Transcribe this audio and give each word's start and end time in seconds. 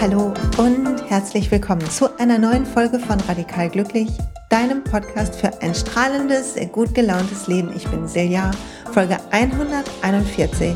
Hallo 0.00 0.34
und 0.58 1.08
herzlich 1.08 1.48
willkommen 1.52 1.88
zu 1.88 2.18
einer 2.18 2.38
neuen 2.38 2.66
Folge 2.66 2.98
von 2.98 3.20
Radikal 3.20 3.70
Glücklich, 3.70 4.08
deinem 4.48 4.82
Podcast 4.82 5.36
für 5.36 5.62
ein 5.62 5.72
strahlendes, 5.72 6.56
gut 6.72 6.92
gelauntes 6.92 7.46
Leben. 7.46 7.72
Ich 7.76 7.86
bin 7.86 8.08
Silja, 8.08 8.50
Folge 8.92 9.18
141, 9.30 10.74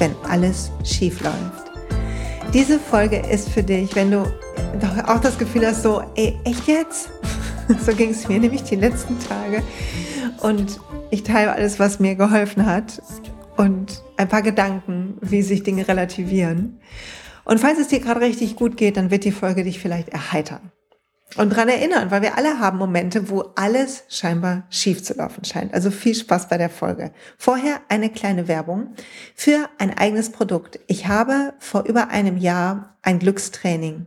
wenn 0.00 0.16
alles 0.28 0.72
schief 0.82 1.22
läuft. 1.22 1.70
Diese 2.52 2.80
Folge 2.80 3.18
ist 3.18 3.50
für 3.50 3.62
dich, 3.62 3.94
wenn 3.94 4.10
du 4.10 4.24
auch 5.06 5.20
das 5.20 5.38
Gefühl 5.38 5.64
hast, 5.64 5.84
so, 5.84 6.02
ey, 6.16 6.36
echt 6.42 6.66
jetzt? 6.66 7.11
So 7.86 7.94
ging 7.94 8.10
es 8.10 8.28
mir 8.28 8.38
nämlich 8.38 8.62
die 8.62 8.76
letzten 8.76 9.18
Tage. 9.18 9.62
Und 10.40 10.80
ich 11.10 11.22
teile 11.22 11.52
alles, 11.52 11.78
was 11.78 12.00
mir 12.00 12.14
geholfen 12.14 12.66
hat 12.66 13.02
und 13.56 14.02
ein 14.16 14.28
paar 14.28 14.42
Gedanken, 14.42 15.16
wie 15.20 15.42
sich 15.42 15.62
Dinge 15.62 15.86
relativieren. 15.86 16.80
Und 17.44 17.58
falls 17.58 17.78
es 17.78 17.88
dir 17.88 18.00
gerade 18.00 18.20
richtig 18.20 18.56
gut 18.56 18.76
geht, 18.76 18.96
dann 18.96 19.10
wird 19.10 19.24
die 19.24 19.32
Folge 19.32 19.64
dich 19.64 19.78
vielleicht 19.78 20.08
erheitern. 20.08 20.72
Und 21.36 21.50
dran 21.50 21.68
erinnern, 21.68 22.10
weil 22.10 22.20
wir 22.20 22.36
alle 22.36 22.58
haben 22.58 22.76
Momente, 22.76 23.30
wo 23.30 23.52
alles 23.56 24.04
scheinbar 24.08 24.64
schief 24.68 25.02
zu 25.02 25.14
laufen 25.14 25.44
scheint. 25.44 25.72
Also 25.72 25.90
viel 25.90 26.14
Spaß 26.14 26.48
bei 26.48 26.58
der 26.58 26.68
Folge. 26.68 27.12
Vorher 27.38 27.80
eine 27.88 28.10
kleine 28.10 28.48
Werbung 28.48 28.94
für 29.34 29.70
ein 29.78 29.96
eigenes 29.96 30.30
Produkt. 30.30 30.78
Ich 30.88 31.08
habe 31.08 31.54
vor 31.58 31.84
über 31.84 32.08
einem 32.08 32.36
Jahr 32.36 32.98
ein 33.00 33.18
Glückstraining 33.18 34.06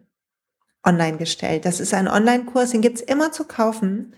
online 0.85 1.17
gestellt. 1.17 1.65
Das 1.65 1.79
ist 1.79 1.93
ein 1.93 2.07
Online-Kurs, 2.07 2.71
den 2.71 2.81
gibt's 2.81 3.01
immer 3.01 3.31
zu 3.31 3.43
kaufen. 3.45 4.13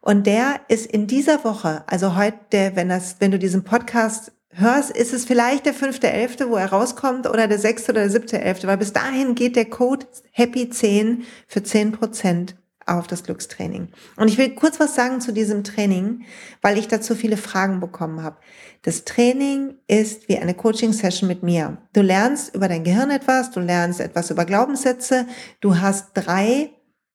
Und 0.00 0.26
der 0.26 0.60
ist 0.68 0.86
in 0.86 1.06
dieser 1.06 1.44
Woche, 1.44 1.82
also 1.86 2.16
heute, 2.16 2.72
wenn 2.74 2.90
das, 2.90 3.16
wenn 3.20 3.30
du 3.30 3.38
diesen 3.38 3.64
Podcast 3.64 4.32
hörst, 4.50 4.90
ist 4.90 5.12
es 5.12 5.24
vielleicht 5.24 5.66
der 5.66 5.74
fünfte 5.74 6.10
Elfte, 6.10 6.50
wo 6.50 6.56
er 6.56 6.70
rauskommt, 6.70 7.28
oder 7.28 7.48
der 7.48 7.58
sechste 7.58 7.92
oder 7.92 8.02
der 8.02 8.10
siebte 8.10 8.40
Elfte, 8.40 8.66
weil 8.66 8.76
bis 8.76 8.92
dahin 8.92 9.34
geht 9.34 9.56
der 9.56 9.64
Code 9.64 10.06
Happy 10.30 10.68
10 10.68 11.24
für 11.48 11.62
10 11.62 11.92
Prozent 11.92 12.54
auf 12.86 13.06
das 13.06 13.22
Glückstraining. 13.24 13.88
Und 14.16 14.28
ich 14.28 14.38
will 14.38 14.50
kurz 14.54 14.80
was 14.80 14.94
sagen 14.94 15.20
zu 15.20 15.32
diesem 15.32 15.64
Training, 15.64 16.24
weil 16.62 16.78
ich 16.78 16.88
dazu 16.88 17.14
viele 17.14 17.36
Fragen 17.36 17.80
bekommen 17.80 18.22
habe. 18.22 18.36
Das 18.82 19.04
Training 19.04 19.74
ist 19.86 20.28
wie 20.28 20.38
eine 20.38 20.54
Coaching-Session 20.54 21.28
mit 21.28 21.42
mir. 21.42 21.78
Du 21.92 22.02
lernst 22.02 22.54
über 22.54 22.68
dein 22.68 22.84
Gehirn 22.84 23.10
etwas, 23.10 23.50
du 23.50 23.60
lernst 23.60 24.00
etwas 24.00 24.30
über 24.30 24.44
Glaubenssätze, 24.44 25.26
du 25.60 25.78
hast 25.80 26.10
drei 26.14 26.70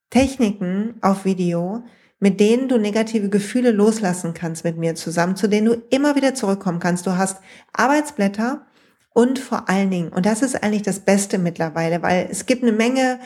Techniken 0.10 0.96
auf 1.02 1.26
Video, 1.26 1.84
mit 2.20 2.40
denen 2.40 2.68
du 2.68 2.78
negative 2.78 3.30
Gefühle 3.30 3.72
loslassen 3.72 4.34
kannst 4.34 4.64
mit 4.64 4.78
mir 4.78 4.96
zusammen, 4.96 5.36
zu 5.36 5.48
denen 5.48 5.68
du 5.68 5.82
immer 5.90 6.16
wieder 6.16 6.34
zurückkommen 6.34 6.80
kannst. 6.80 7.08
Du 7.08 7.16
hast 7.18 7.38
Arbeitsblätter 7.74 8.66
und 9.14 9.40
vor 9.40 9.70
allen 9.70 9.90
Dingen, 9.90 10.10
und 10.10 10.26
das 10.26 10.42
ist 10.42 10.62
eigentlich 10.64 10.84
das 10.84 11.00
Beste 11.00 11.38
mittlerweile, 11.38 12.02
weil 12.02 12.28
es 12.30 12.46
gibt 12.46 12.64
eine 12.64 12.72
Menge 12.72 13.20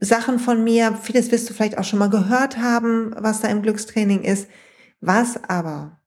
Sachen 0.00 0.38
von 0.38 0.64
mir, 0.64 0.98
vieles 1.02 1.30
wirst 1.30 1.48
du 1.48 1.54
vielleicht 1.54 1.78
auch 1.78 1.84
schon 1.84 1.98
mal 1.98 2.10
gehört 2.10 2.56
haben, 2.56 3.14
was 3.16 3.40
da 3.40 3.48
im 3.48 3.62
Glückstraining 3.62 4.22
ist, 4.22 4.48
was 5.00 5.44
aber 5.44 6.00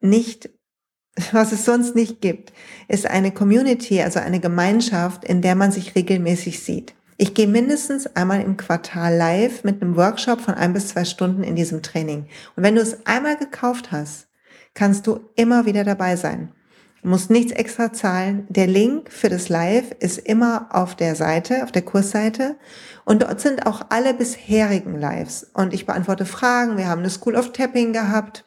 nicht, 0.00 0.50
was 1.32 1.52
es 1.52 1.64
sonst 1.64 1.94
nicht 1.94 2.20
gibt, 2.20 2.52
ist 2.88 3.06
eine 3.06 3.32
Community, 3.32 4.02
also 4.02 4.18
eine 4.18 4.40
Gemeinschaft, 4.40 5.24
in 5.24 5.40
der 5.40 5.54
man 5.54 5.70
sich 5.70 5.94
regelmäßig 5.94 6.60
sieht. 6.60 6.94
Ich 7.16 7.34
gehe 7.34 7.48
mindestens 7.48 8.06
einmal 8.06 8.40
im 8.42 8.56
Quartal 8.56 9.16
live 9.16 9.64
mit 9.64 9.82
einem 9.82 9.96
Workshop 9.96 10.40
von 10.40 10.54
ein 10.54 10.72
bis 10.72 10.88
zwei 10.88 11.04
Stunden 11.04 11.42
in 11.42 11.56
diesem 11.56 11.82
Training. 11.82 12.26
Und 12.54 12.62
wenn 12.62 12.76
du 12.76 12.80
es 12.80 13.06
einmal 13.06 13.36
gekauft 13.36 13.90
hast, 13.90 14.28
kannst 14.74 15.06
du 15.08 15.28
immer 15.34 15.66
wieder 15.66 15.82
dabei 15.82 16.14
sein. 16.14 16.52
Du 17.02 17.08
musst 17.08 17.30
nichts 17.30 17.52
extra 17.52 17.92
zahlen. 17.92 18.46
Der 18.48 18.66
Link 18.66 19.12
für 19.12 19.28
das 19.28 19.48
Live 19.48 19.92
ist 20.00 20.18
immer 20.18 20.68
auf 20.70 20.96
der 20.96 21.14
Seite, 21.14 21.62
auf 21.62 21.72
der 21.72 21.82
Kursseite. 21.82 22.56
Und 23.04 23.22
dort 23.22 23.40
sind 23.40 23.66
auch 23.66 23.86
alle 23.90 24.14
bisherigen 24.14 24.98
Lives. 24.98 25.46
Und 25.54 25.72
ich 25.72 25.86
beantworte 25.86 26.26
Fragen. 26.26 26.76
Wir 26.76 26.88
haben 26.88 27.00
eine 27.00 27.10
School 27.10 27.36
of 27.36 27.52
Tapping 27.52 27.92
gehabt. 27.92 28.44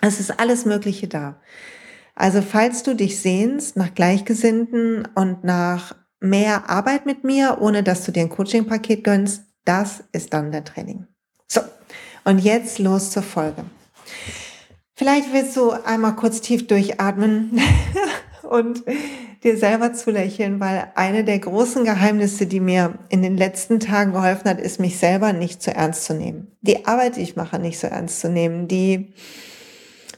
Es 0.00 0.20
ist 0.20 0.40
alles 0.40 0.64
Mögliche 0.64 1.08
da. 1.08 1.40
Also 2.14 2.42
falls 2.42 2.82
du 2.82 2.94
dich 2.94 3.20
sehnst 3.20 3.76
nach 3.76 3.94
Gleichgesinnten 3.94 5.06
und 5.14 5.44
nach 5.44 5.94
mehr 6.20 6.68
Arbeit 6.68 7.06
mit 7.06 7.22
mir, 7.22 7.58
ohne 7.60 7.82
dass 7.82 8.04
du 8.04 8.12
dir 8.12 8.22
ein 8.22 8.28
Coaching-Paket 8.28 9.04
gönnst, 9.04 9.42
das 9.64 10.02
ist 10.12 10.32
dann 10.32 10.50
der 10.50 10.64
Training. 10.64 11.06
So, 11.46 11.60
und 12.24 12.38
jetzt 12.38 12.78
los 12.78 13.10
zur 13.10 13.22
Folge. 13.22 13.64
Vielleicht 14.98 15.32
willst 15.32 15.56
du 15.56 15.70
einmal 15.70 16.16
kurz 16.16 16.40
tief 16.40 16.66
durchatmen 16.66 17.60
und 18.50 18.82
dir 19.44 19.56
selber 19.56 19.92
zu 19.92 20.10
lächeln, 20.10 20.58
weil 20.58 20.90
eine 20.96 21.22
der 21.22 21.38
großen 21.38 21.84
Geheimnisse, 21.84 22.46
die 22.46 22.58
mir 22.58 22.98
in 23.08 23.22
den 23.22 23.36
letzten 23.36 23.78
Tagen 23.78 24.10
geholfen 24.10 24.50
hat, 24.50 24.60
ist, 24.60 24.80
mich 24.80 24.98
selber 24.98 25.32
nicht 25.32 25.62
zu 25.62 25.72
ernst 25.72 26.04
zu 26.04 26.14
nehmen. 26.14 26.50
Die 26.62 26.84
Arbeit, 26.86 27.14
die 27.14 27.20
ich 27.20 27.36
mache, 27.36 27.60
nicht 27.60 27.78
so 27.78 27.86
ernst 27.86 28.18
zu 28.18 28.28
nehmen. 28.28 28.66
Die 28.66 29.12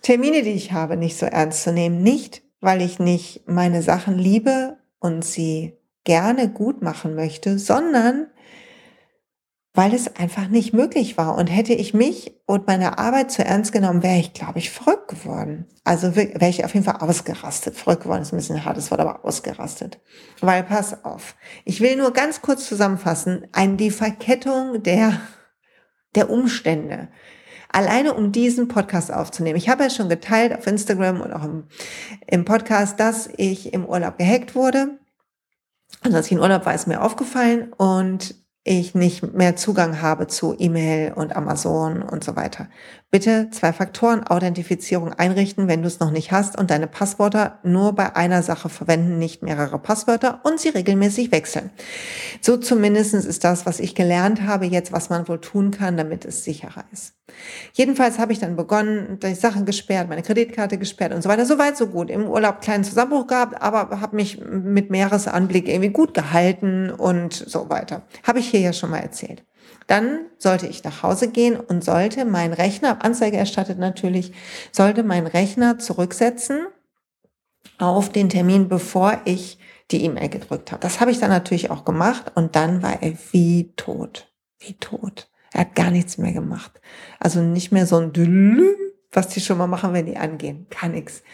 Termine, 0.01 0.43
die 0.45 0.53
ich 0.53 0.73
habe, 0.73 0.97
nicht 0.97 1.19
so 1.19 1.27
ernst 1.27 1.63
zu 1.63 1.75
nehmen. 1.75 2.03
Nicht, 2.03 2.41
weil 2.63 2.81
ich 2.81 2.99
nicht 2.99 3.47
meine 3.47 3.83
Sachen 3.83 4.17
liebe 4.17 4.79
und 4.99 5.27
sie 5.27 5.75
gerne 6.05 6.49
gut 6.49 6.81
machen 6.81 7.15
möchte, 7.15 7.59
sondern 7.59 8.29
weil 9.73 9.95
es 9.95 10.17
einfach 10.17 10.49
nicht 10.49 10.73
möglich 10.73 11.17
war. 11.17 11.37
Und 11.37 11.47
hätte 11.47 11.73
ich 11.73 11.95
mich 11.95 12.41
und 12.47 12.67
meine 12.67 12.99
Arbeit 12.99 13.31
zu 13.31 13.45
ernst 13.45 13.73
genommen, 13.73 14.03
wäre 14.03 14.19
ich, 14.19 14.33
glaube 14.33 14.59
ich, 14.59 14.71
verrückt 14.71 15.09
geworden. 15.09 15.67
Also 15.85 16.17
wäre 16.17 16.49
ich 16.49 16.65
auf 16.65 16.75
jeden 16.75 16.85
Fall 16.85 16.97
ausgerastet. 16.97 17.77
Verrückt 17.77 18.03
geworden 18.03 18.23
ist 18.23 18.33
ein 18.33 18.37
bisschen 18.37 18.57
ein 18.57 18.65
hartes 18.65 18.91
Wort, 18.91 19.01
aber 19.01 19.25
ausgerastet. 19.25 20.01
Weil, 20.41 20.65
pass 20.65 21.05
auf, 21.05 21.37
ich 21.65 21.81
will 21.81 21.97
nur 21.97 22.13
ganz 22.13 22.43
kurz 22.43 22.67
zusammenfassen, 22.67 23.47
ein, 23.53 23.77
die 23.77 23.91
Verkettung 23.91 24.83
der, 24.83 25.21
der 26.17 26.31
Umstände. 26.31 27.09
Alleine 27.73 28.15
um 28.15 28.33
diesen 28.33 28.67
Podcast 28.67 29.13
aufzunehmen. 29.13 29.57
Ich 29.57 29.69
habe 29.69 29.85
ja 29.85 29.91
schon 29.91 30.09
geteilt 30.09 30.53
auf 30.53 30.67
Instagram 30.67 31.21
und 31.21 31.33
auch 31.33 31.45
im, 31.45 31.69
im 32.27 32.45
Podcast, 32.45 32.99
dass 32.99 33.29
ich 33.37 33.73
im 33.73 33.85
Urlaub 33.87 34.19
gehackt 34.19 34.57
wurde 34.57 34.99
also 36.03 36.17
als 36.17 36.27
ich 36.27 36.33
in 36.33 36.41
Urlaub 36.41 36.65
war, 36.67 36.75
ist 36.75 36.87
mir 36.87 37.03
aufgefallen 37.03 37.73
und 37.75 38.35
ich 38.71 38.95
nicht 38.95 39.35
mehr 39.35 39.57
Zugang 39.57 40.01
habe 40.01 40.29
zu 40.29 40.55
E-Mail 40.57 41.13
und 41.15 41.35
Amazon 41.35 42.03
und 42.03 42.23
so 42.23 42.37
weiter. 42.37 42.69
Bitte 43.13 43.49
Zwei-Faktoren-Authentifizierung 43.51 45.13
einrichten, 45.13 45.67
wenn 45.67 45.83
du 45.83 45.89
es 45.89 45.99
noch 45.99 46.13
nicht 46.13 46.31
hast 46.31 46.57
und 46.57 46.71
deine 46.71 46.87
Passwörter 46.87 47.59
nur 47.65 47.93
bei 47.93 48.15
einer 48.15 48.45
Sache 48.45 48.69
verwenden, 48.69 49.19
nicht 49.19 49.43
mehrere 49.43 49.81
Passwörter 49.81 50.41
und 50.45 50.61
sie 50.61 50.69
regelmäßig 50.69 51.33
wechseln. 51.33 51.71
So 52.41 52.57
zumindestens 52.57 53.25
ist 53.25 53.43
das, 53.43 53.67
was 53.67 53.81
ich 53.81 53.97
gelernt 53.97 54.43
habe, 54.43 54.67
jetzt, 54.67 54.93
was 54.93 55.11
man 55.11 55.27
wohl 55.27 55.41
tun 55.41 55.73
kann, 55.73 55.97
damit 55.97 56.25
es 56.25 56.45
sicherer 56.45 56.85
ist. 56.93 57.15
Jedenfalls 57.73 58.21
habe 58.21 58.33
ich 58.33 58.39
dann 58.39 58.55
begonnen, 58.55 59.19
die 59.21 59.35
Sachen 59.35 59.67
gesperrt, 59.67 60.09
meine 60.09 60.23
Kreditkarte 60.23 60.79
gesperrt 60.79 61.13
und 61.13 61.23
so 61.23 61.29
weiter. 61.29 61.47
Soweit, 61.47 61.77
so 61.77 61.89
gut. 61.89 62.11
Im 62.11 62.29
Urlaub 62.29 62.61
kleinen 62.61 62.85
Zusammenbruch 62.85 63.27
gehabt, 63.27 63.61
aber 63.61 64.01
habe 64.01 64.15
mich 64.15 64.41
mit 64.41 64.91
Meeresanblick 64.91 65.69
irgendwie 65.69 65.91
gut 65.91 66.15
gehalten 66.15 66.91
und 66.91 67.35
so 67.35 67.69
weiter. 67.71 68.03
Habe 68.23 68.39
ich 68.39 68.49
hier 68.49 68.61
ja 68.61 68.73
schon 68.73 68.91
mal 68.91 68.99
erzählt. 68.99 69.43
Dann 69.91 70.27
sollte 70.39 70.69
ich 70.69 70.85
nach 70.85 71.03
Hause 71.03 71.33
gehen 71.33 71.59
und 71.59 71.83
sollte 71.83 72.25
mein 72.25 72.53
Rechner, 72.53 73.05
Anzeige 73.05 73.37
erstattet 73.37 73.81
natürlich, 73.81 74.31
sollte 74.71 75.03
mein 75.03 75.27
Rechner 75.27 75.81
zurücksetzen 75.81 76.69
auf 77.79 78.09
den 78.09 78.29
Termin, 78.29 78.69
bevor 78.69 79.21
ich 79.25 79.59
die 79.91 80.05
E-Mail 80.05 80.29
gedrückt 80.29 80.71
habe. 80.71 80.81
Das 80.81 81.01
habe 81.01 81.11
ich 81.11 81.19
dann 81.19 81.31
natürlich 81.31 81.73
auch 81.73 81.85
gemacht 81.85 82.31
und 82.37 82.55
dann 82.55 82.85
war 82.85 83.03
er 83.03 83.15
wie 83.33 83.73
tot. 83.75 84.33
Wie 84.61 84.75
tot. 84.75 85.29
Er 85.53 85.63
hat 85.63 85.75
gar 85.75 85.91
nichts 85.91 86.19
mehr 86.19 86.33
gemacht. 86.33 86.81
Also 87.19 87.41
nicht 87.41 87.73
mehr 87.73 87.87
so 87.87 87.97
ein 87.97 88.13
Dülüm, 88.13 88.77
was 89.11 89.27
die 89.27 89.41
schon 89.41 89.59
mal 89.59 89.67
machen, 89.67 89.93
wenn 89.93 90.07
die 90.07 90.19
angehen. 90.19 90.69
Gar 90.71 90.91
nichts. 90.91 91.25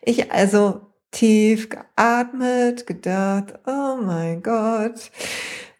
Ich 0.00 0.32
also 0.32 0.80
tief 1.10 1.68
geatmet, 1.68 2.86
gedacht, 2.86 3.52
oh 3.66 3.98
mein 4.00 4.42
Gott. 4.42 5.10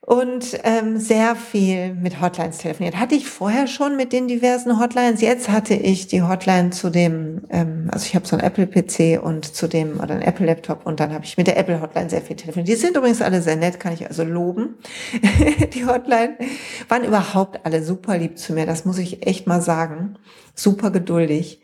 Und 0.08 0.58
ähm, 0.64 0.98
sehr 0.98 1.36
viel 1.36 1.92
mit 1.92 2.22
Hotlines 2.22 2.56
telefoniert. 2.56 2.96
Hatte 2.96 3.14
ich 3.14 3.28
vorher 3.28 3.66
schon 3.66 3.94
mit 3.94 4.14
den 4.14 4.26
diversen 4.26 4.80
Hotlines. 4.80 5.20
Jetzt 5.20 5.50
hatte 5.50 5.74
ich 5.74 6.06
die 6.06 6.22
Hotline 6.22 6.70
zu 6.70 6.88
dem, 6.88 7.42
ähm, 7.50 7.90
also 7.92 8.06
ich 8.06 8.14
habe 8.14 8.26
so 8.26 8.34
einen 8.34 8.42
Apple-PC 8.42 9.22
und 9.22 9.54
zu 9.54 9.68
dem, 9.68 10.00
oder 10.00 10.14
einen 10.14 10.22
Apple-Laptop 10.22 10.86
und 10.86 10.98
dann 10.98 11.12
habe 11.12 11.26
ich 11.26 11.36
mit 11.36 11.46
der 11.46 11.58
Apple-Hotline 11.58 12.08
sehr 12.08 12.22
viel 12.22 12.36
telefoniert. 12.36 12.68
Die 12.68 12.76
sind 12.76 12.96
übrigens 12.96 13.20
alle 13.20 13.42
sehr 13.42 13.56
nett, 13.56 13.80
kann 13.80 13.92
ich 13.92 14.08
also 14.08 14.24
loben. 14.24 14.76
die 15.74 15.84
Hotline 15.84 16.38
waren 16.88 17.04
überhaupt 17.04 17.66
alle 17.66 17.82
super 17.82 18.16
lieb 18.16 18.38
zu 18.38 18.54
mir, 18.54 18.64
das 18.64 18.86
muss 18.86 18.96
ich 18.96 19.26
echt 19.26 19.46
mal 19.46 19.60
sagen. 19.60 20.14
Super 20.54 20.90
geduldig. 20.90 21.60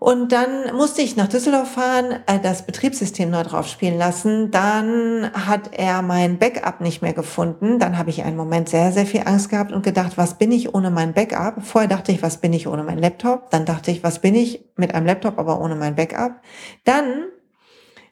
Und 0.00 0.30
dann 0.30 0.76
musste 0.76 1.02
ich 1.02 1.16
nach 1.16 1.26
Düsseldorf 1.26 1.72
fahren, 1.72 2.20
äh, 2.26 2.38
das 2.38 2.64
Betriebssystem 2.64 3.30
neu 3.30 3.42
drauf 3.42 3.66
spielen 3.66 3.98
lassen. 3.98 4.52
Dann 4.52 5.28
hat 5.32 5.76
er 5.76 6.02
mein 6.02 6.38
Backup 6.38 6.80
nicht 6.80 7.02
mehr 7.02 7.14
gefunden. 7.14 7.80
Dann 7.80 7.98
habe 7.98 8.10
ich 8.10 8.22
einen 8.22 8.36
Moment 8.36 8.68
sehr, 8.68 8.92
sehr 8.92 9.06
viel 9.06 9.22
Angst 9.24 9.50
gehabt 9.50 9.72
und 9.72 9.82
gedacht, 9.82 10.16
was 10.16 10.38
bin 10.38 10.52
ich 10.52 10.72
ohne 10.72 10.92
mein 10.92 11.14
Backup? 11.14 11.64
Vorher 11.64 11.88
dachte 11.88 12.12
ich, 12.12 12.22
was 12.22 12.36
bin 12.36 12.52
ich 12.52 12.68
ohne 12.68 12.84
mein 12.84 12.98
Laptop? 12.98 13.50
Dann 13.50 13.64
dachte 13.64 13.90
ich, 13.90 14.04
was 14.04 14.20
bin 14.20 14.36
ich 14.36 14.64
mit 14.76 14.94
einem 14.94 15.06
Laptop, 15.06 15.36
aber 15.36 15.60
ohne 15.60 15.74
mein 15.74 15.96
Backup? 15.96 16.42
Dann 16.84 17.24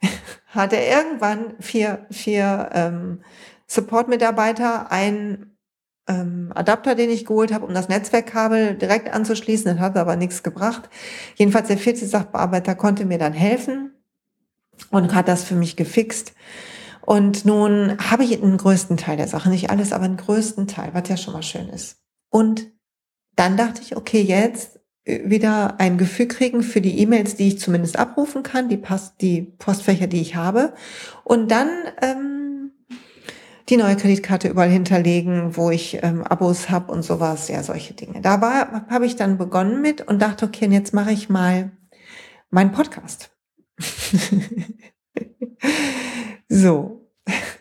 hat 0.49 0.73
er 0.73 0.88
irgendwann 0.88 1.55
vier, 1.61 2.06
vier 2.11 2.69
ähm, 2.73 3.21
Support-Mitarbeiter, 3.69 4.91
ein 4.91 5.56
ähm, 6.08 6.53
Adapter, 6.55 6.94
den 6.94 7.11
ich 7.11 7.25
geholt 7.25 7.53
habe, 7.53 7.67
um 7.67 7.75
das 7.75 7.88
Netzwerkkabel 7.88 8.75
direkt 8.75 9.12
anzuschließen. 9.12 9.67
Das 9.67 9.81
hat 9.81 9.97
aber 9.97 10.17
nichts 10.17 10.43
gebracht. 10.43 10.88
Jedenfalls 11.35 11.69
der 11.69 11.79
vierte 11.79 12.06
Sachbearbeiter 12.06 12.75
konnte 12.75 13.05
mir 13.05 13.19
dann 13.19 13.32
helfen 13.32 13.93
und 14.91 15.14
hat 15.14 15.29
das 15.29 15.44
für 15.44 15.55
mich 15.55 15.76
gefixt. 15.76 16.35
Und 17.00 17.44
nun 17.44 17.97
habe 17.99 18.25
ich 18.25 18.41
den 18.41 18.56
größten 18.56 18.97
Teil 18.97 19.17
der 19.17 19.29
Sache, 19.29 19.49
nicht 19.49 19.70
alles, 19.70 19.93
aber 19.93 20.08
den 20.08 20.17
größten 20.17 20.67
Teil, 20.67 20.91
was 20.93 21.08
ja 21.08 21.17
schon 21.17 21.35
mal 21.35 21.43
schön 21.43 21.69
ist. 21.69 21.99
Und 22.31 22.67
dann 23.37 23.56
dachte 23.56 23.81
ich, 23.82 23.97
okay, 23.97 24.20
jetzt 24.20 24.81
wieder 25.06 25.79
ein 25.79 25.99
Gefühl 25.99 26.26
kriegen 26.26 26.64
für 26.64 26.81
die 26.81 26.99
E-Mails, 26.99 27.37
die 27.37 27.47
ich 27.47 27.61
zumindest 27.61 27.97
abrufen 27.97 28.43
kann, 28.43 28.69
die, 28.69 28.76
Post, 28.76 29.14
die 29.20 29.43
Postfächer, 29.43 30.09
die 30.09 30.20
ich 30.20 30.35
habe. 30.35 30.75
Und 31.23 31.52
dann 31.52 31.69
ähm, 32.02 32.36
die 33.69 33.77
neue 33.77 33.97
Kreditkarte 33.97 34.49
überall 34.49 34.71
hinterlegen, 34.71 35.57
wo 35.57 35.71
ich 35.71 35.99
ähm, 36.03 36.23
Abos 36.23 36.71
habe 36.71 36.93
und 36.93 37.03
sowas, 37.03 37.49
ja, 37.49 37.63
solche 37.63 37.95
Dinge. 37.95 38.21
Da 38.21 38.41
habe 38.89 39.07
ich 39.07 39.17
dann 39.17 39.39
begonnen 39.39 39.83
mit 39.83 40.07
und 40.07 40.23
dachte, 40.23 40.47
okay, 40.47 40.67
und 40.67 40.73
jetzt 40.73 40.95
mache 40.95 41.13
ich 41.13 41.29
mal 41.29 41.73
meinen 42.51 42.73
Podcast. 42.73 43.31
so, 46.49 47.07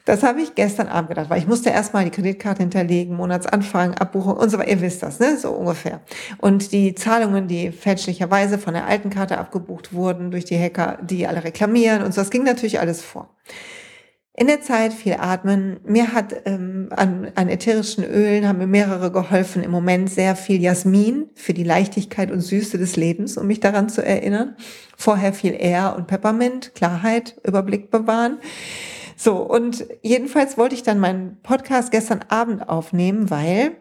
das 0.06 0.22
habe 0.22 0.42
ich 0.42 0.54
gestern 0.54 0.88
Abend 0.88 1.10
gedacht, 1.10 1.31
weil 1.31 1.40
ich 1.40 1.48
musste 1.48 1.72
erstmal 1.72 2.06
die 2.06 2.12
Kreditkarte 2.12 2.62
hinterlegen, 2.62 3.16
Monatsanfang, 3.16 3.96
Abbuchung 3.96 4.38
und 4.38 4.51
so 4.51 4.60
weiter. 4.60 4.69
Ihr 4.69 4.81
wisst 4.81 5.01
das, 5.01 5.19
ne? 5.19 5.36
So 5.38 5.50
ungefähr. 5.50 6.01
Und 6.38 6.72
die 6.72 6.94
Zahlungen, 6.94 7.48
die 7.48 7.72
fälschlicherweise 7.72 8.60
von 8.60 8.75
der 8.75 8.86
alten 8.86 9.10
Karte 9.10 9.40
abgebucht 9.40 9.94
wurden 9.94 10.30
durch 10.30 10.46
die 10.46 10.60
Hacker, 10.60 11.00
die 11.01 11.25
alle 11.25 11.44
reklamieren 11.44 12.04
und 12.04 12.13
so, 12.13 12.22
das 12.22 12.30
ging 12.30 12.44
natürlich 12.44 12.80
alles 12.80 13.01
vor. 13.01 13.36
In 14.38 14.48
der 14.48 14.60
Zeit 14.60 14.92
viel 14.92 15.14
atmen. 15.14 15.80
Mir 15.86 16.12
hat 16.12 16.36
ähm, 16.44 16.90
an, 16.92 17.32
an 17.36 17.48
ätherischen 17.48 18.04
Ölen 18.04 18.46
haben 18.46 18.58
mir 18.58 18.68
mehrere 18.68 19.10
geholfen. 19.10 19.64
Im 19.64 19.72
Moment 19.72 20.10
sehr 20.10 20.36
viel 20.36 20.62
Jasmin 20.62 21.30
für 21.36 21.54
die 21.54 21.64
Leichtigkeit 21.64 22.32
und 22.32 22.42
Süße 22.42 22.78
des 22.78 22.98
Lebens, 22.98 23.38
um 23.38 23.48
mich 23.48 23.62
daran 23.62 23.88
zu 23.88 24.06
erinnern. 24.06 24.58
Vorher 24.98 25.32
viel 25.32 25.54
Air 25.58 25.96
und 25.96 26.08
Peppermint, 26.08 26.76
Klarheit, 26.76 27.38
Überblick 27.46 27.92
bewahren. 27.92 28.40
So, 29.16 29.38
und 29.38 29.86
jedenfalls 30.02 30.58
wollte 30.58 30.76
ich 30.76 30.84
dann 30.84 31.00
meinen 31.00 31.42
Podcast 31.42 31.92
gestern 31.92 32.20
Abend 32.28 32.68
aufnehmen, 32.68 33.30
weil 33.30 33.78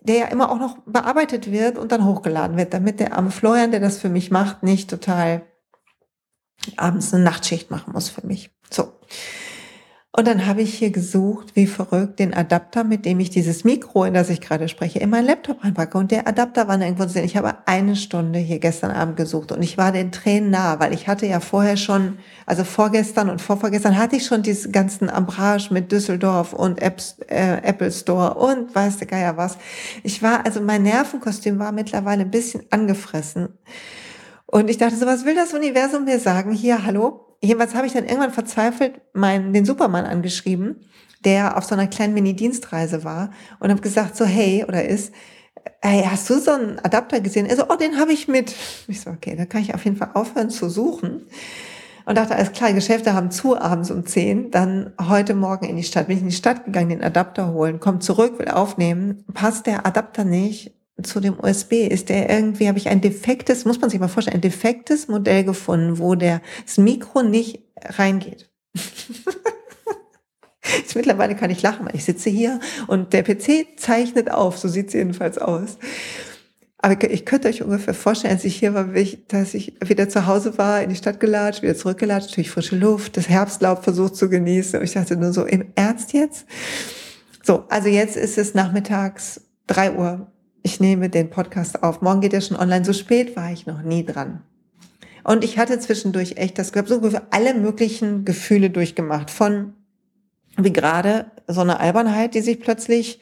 der 0.00 0.16
ja 0.16 0.26
immer 0.28 0.50
auch 0.50 0.58
noch 0.58 0.78
bearbeitet 0.86 1.52
wird 1.52 1.76
und 1.76 1.92
dann 1.92 2.06
hochgeladen 2.06 2.56
wird, 2.56 2.72
damit 2.72 2.98
der 2.98 3.12
arme 3.14 3.30
Florian, 3.30 3.72
der 3.72 3.80
das 3.80 3.98
für 3.98 4.08
mich 4.08 4.30
macht, 4.30 4.62
nicht 4.62 4.88
total 4.88 5.42
abends 6.78 7.12
eine 7.12 7.22
Nachtschicht 7.22 7.70
machen 7.70 7.92
muss 7.92 8.08
für 8.08 8.26
mich. 8.26 8.50
So. 8.70 8.92
Und 10.18 10.26
dann 10.26 10.46
habe 10.46 10.62
ich 10.62 10.74
hier 10.74 10.90
gesucht, 10.90 11.54
wie 11.54 11.68
verrückt, 11.68 12.18
den 12.18 12.34
Adapter, 12.34 12.82
mit 12.82 13.04
dem 13.04 13.20
ich 13.20 13.30
dieses 13.30 13.62
Mikro, 13.62 14.02
in 14.02 14.14
das 14.14 14.30
ich 14.30 14.40
gerade 14.40 14.68
spreche, 14.68 14.98
in 14.98 15.10
meinen 15.10 15.28
Laptop 15.28 15.62
reinpacke. 15.62 15.96
Und 15.96 16.10
der 16.10 16.26
Adapter 16.26 16.66
war 16.66 16.76
irgendwo 16.80 17.04
zu 17.04 17.10
sehen. 17.10 17.24
Ich 17.24 17.36
habe 17.36 17.58
eine 17.66 17.94
Stunde 17.94 18.40
hier 18.40 18.58
gestern 18.58 18.90
Abend 18.90 19.16
gesucht 19.16 19.52
und 19.52 19.62
ich 19.62 19.78
war 19.78 19.92
den 19.92 20.10
Tränen 20.10 20.50
nah, 20.50 20.80
weil 20.80 20.92
ich 20.92 21.06
hatte 21.06 21.26
ja 21.26 21.38
vorher 21.38 21.76
schon, 21.76 22.18
also 22.46 22.64
vorgestern 22.64 23.30
und 23.30 23.40
vorvorgestern 23.40 23.96
hatte 23.96 24.16
ich 24.16 24.26
schon 24.26 24.42
diesen 24.42 24.72
ganzen 24.72 25.08
Ambrage 25.08 25.72
mit 25.72 25.92
Düsseldorf 25.92 26.52
und 26.52 26.82
Apps, 26.82 27.18
äh, 27.28 27.58
Apple 27.62 27.92
Store 27.92 28.34
und 28.34 28.74
weiß 28.74 28.96
der 28.96 29.06
Geier 29.06 29.36
was. 29.36 29.56
Ich 30.02 30.20
war, 30.20 30.44
also 30.44 30.60
mein 30.60 30.82
Nervenkostüm 30.82 31.60
war 31.60 31.70
mittlerweile 31.70 32.22
ein 32.22 32.32
bisschen 32.32 32.64
angefressen. 32.70 33.50
Und 34.46 34.68
ich 34.68 34.78
dachte 34.78 34.96
so, 34.96 35.06
was 35.06 35.24
will 35.24 35.36
das 35.36 35.54
Universum 35.54 36.06
mir 36.06 36.18
sagen? 36.18 36.50
Hier, 36.50 36.84
hallo, 36.84 37.27
jedenfalls 37.40 37.74
habe 37.74 37.86
ich 37.86 37.92
dann 37.92 38.04
irgendwann 38.04 38.32
verzweifelt 38.32 39.00
meinen, 39.12 39.52
den 39.52 39.64
Supermann 39.64 40.04
angeschrieben, 40.04 40.76
der 41.24 41.56
auf 41.56 41.64
so 41.64 41.74
einer 41.74 41.86
kleinen 41.86 42.14
Mini-Dienstreise 42.14 43.04
war 43.04 43.30
und 43.60 43.70
habe 43.70 43.80
gesagt 43.80 44.16
so, 44.16 44.24
hey, 44.24 44.64
oder 44.66 44.84
ist, 44.84 45.12
hey, 45.80 46.04
hast 46.08 46.28
du 46.30 46.38
so 46.38 46.52
einen 46.52 46.78
Adapter 46.78 47.20
gesehen? 47.20 47.46
Er 47.46 47.56
so, 47.56 47.64
oh, 47.68 47.76
den 47.76 47.98
habe 47.98 48.12
ich 48.12 48.28
mit. 48.28 48.54
Ich 48.86 49.00
so, 49.00 49.10
okay, 49.10 49.36
da 49.36 49.44
kann 49.44 49.62
ich 49.62 49.74
auf 49.74 49.84
jeden 49.84 49.96
Fall 49.96 50.10
aufhören 50.14 50.50
zu 50.50 50.68
suchen. 50.68 51.22
Und 52.04 52.16
dachte, 52.16 52.36
alles 52.36 52.52
klar, 52.52 52.72
Geschäfte 52.72 53.12
haben 53.12 53.30
zu 53.30 53.60
abends 53.60 53.90
um 53.90 54.06
zehn. 54.06 54.50
Dann 54.50 54.94
heute 54.98 55.34
Morgen 55.34 55.66
in 55.66 55.76
die 55.76 55.82
Stadt. 55.82 56.06
Bin 56.06 56.16
ich 56.16 56.22
in 56.22 56.30
die 56.30 56.34
Stadt 56.34 56.64
gegangen, 56.64 56.88
den 56.88 57.04
Adapter 57.04 57.52
holen, 57.52 57.80
komm 57.80 58.00
zurück, 58.00 58.38
will 58.38 58.48
aufnehmen. 58.48 59.24
Passt 59.34 59.66
der 59.66 59.84
Adapter 59.84 60.24
nicht? 60.24 60.77
Zu 61.02 61.20
dem 61.20 61.38
USB 61.38 61.86
ist 61.88 62.08
der 62.08 62.28
irgendwie, 62.28 62.68
habe 62.68 62.78
ich 62.78 62.88
ein 62.88 63.00
defektes, 63.00 63.64
muss 63.64 63.80
man 63.80 63.90
sich 63.90 64.00
mal 64.00 64.08
vorstellen, 64.08 64.38
ein 64.38 64.42
defektes 64.42 65.08
Modell 65.08 65.44
gefunden, 65.44 65.98
wo 65.98 66.14
der, 66.14 66.42
das 66.64 66.78
Mikro 66.78 67.22
nicht 67.22 67.60
reingeht. 67.80 68.50
Jetzt 70.76 70.96
mittlerweile 70.96 71.34
kann 71.34 71.50
ich 71.50 71.62
lachen, 71.62 71.86
weil 71.86 71.96
ich 71.96 72.04
sitze 72.04 72.28
hier 72.30 72.60
und 72.88 73.12
der 73.12 73.22
PC 73.22 73.78
zeichnet 73.78 74.30
auf, 74.30 74.58
so 74.58 74.68
sieht 74.68 74.88
es 74.88 74.94
jedenfalls 74.94 75.38
aus. 75.38 75.78
Aber 76.80 77.10
ich 77.10 77.24
könnte 77.24 77.48
euch 77.48 77.62
ungefähr 77.62 77.94
vorstellen, 77.94 78.34
als 78.34 78.44
ich 78.44 78.56
hier 78.56 78.72
war, 78.74 78.88
dass 79.28 79.54
ich 79.54 79.74
wieder 79.84 80.08
zu 80.08 80.26
Hause 80.26 80.58
war, 80.58 80.82
in 80.82 80.90
die 80.90 80.96
Stadt 80.96 81.18
gelatscht, 81.18 81.62
wieder 81.62 81.74
zurückgelatscht, 81.74 82.36
durch 82.36 82.50
frische 82.50 82.76
Luft, 82.76 83.16
das 83.16 83.28
Herbstlaub 83.28 83.82
versucht 83.82 84.14
zu 84.14 84.28
genießen. 84.28 84.78
Und 84.78 84.84
ich 84.84 84.92
dachte 84.92 85.16
nur 85.16 85.32
so, 85.32 85.44
im 85.44 85.72
Ernst 85.74 86.12
jetzt? 86.12 86.46
So, 87.42 87.64
also 87.68 87.88
jetzt 87.88 88.16
ist 88.16 88.38
es 88.38 88.54
nachmittags 88.54 89.40
drei 89.66 89.92
Uhr 89.92 90.30
ich 90.62 90.80
nehme 90.80 91.08
den 91.08 91.30
Podcast 91.30 91.82
auf. 91.82 92.02
Morgen 92.02 92.20
geht 92.20 92.32
er 92.32 92.40
schon 92.40 92.56
online. 92.56 92.84
So 92.84 92.92
spät 92.92 93.36
war 93.36 93.52
ich 93.52 93.66
noch 93.66 93.82
nie 93.82 94.04
dran. 94.04 94.42
Und 95.24 95.44
ich 95.44 95.58
hatte 95.58 95.78
zwischendurch 95.78 96.36
echt 96.36 96.58
das 96.58 96.72
gehabt, 96.72 96.88
so 96.88 97.00
alle 97.30 97.54
möglichen 97.54 98.24
Gefühle 98.24 98.70
durchgemacht. 98.70 99.30
Von, 99.30 99.74
wie 100.56 100.72
gerade, 100.72 101.26
so 101.46 101.60
eine 101.60 101.80
Albernheit, 101.80 102.34
die 102.34 102.40
sich 102.40 102.60
plötzlich, 102.60 103.20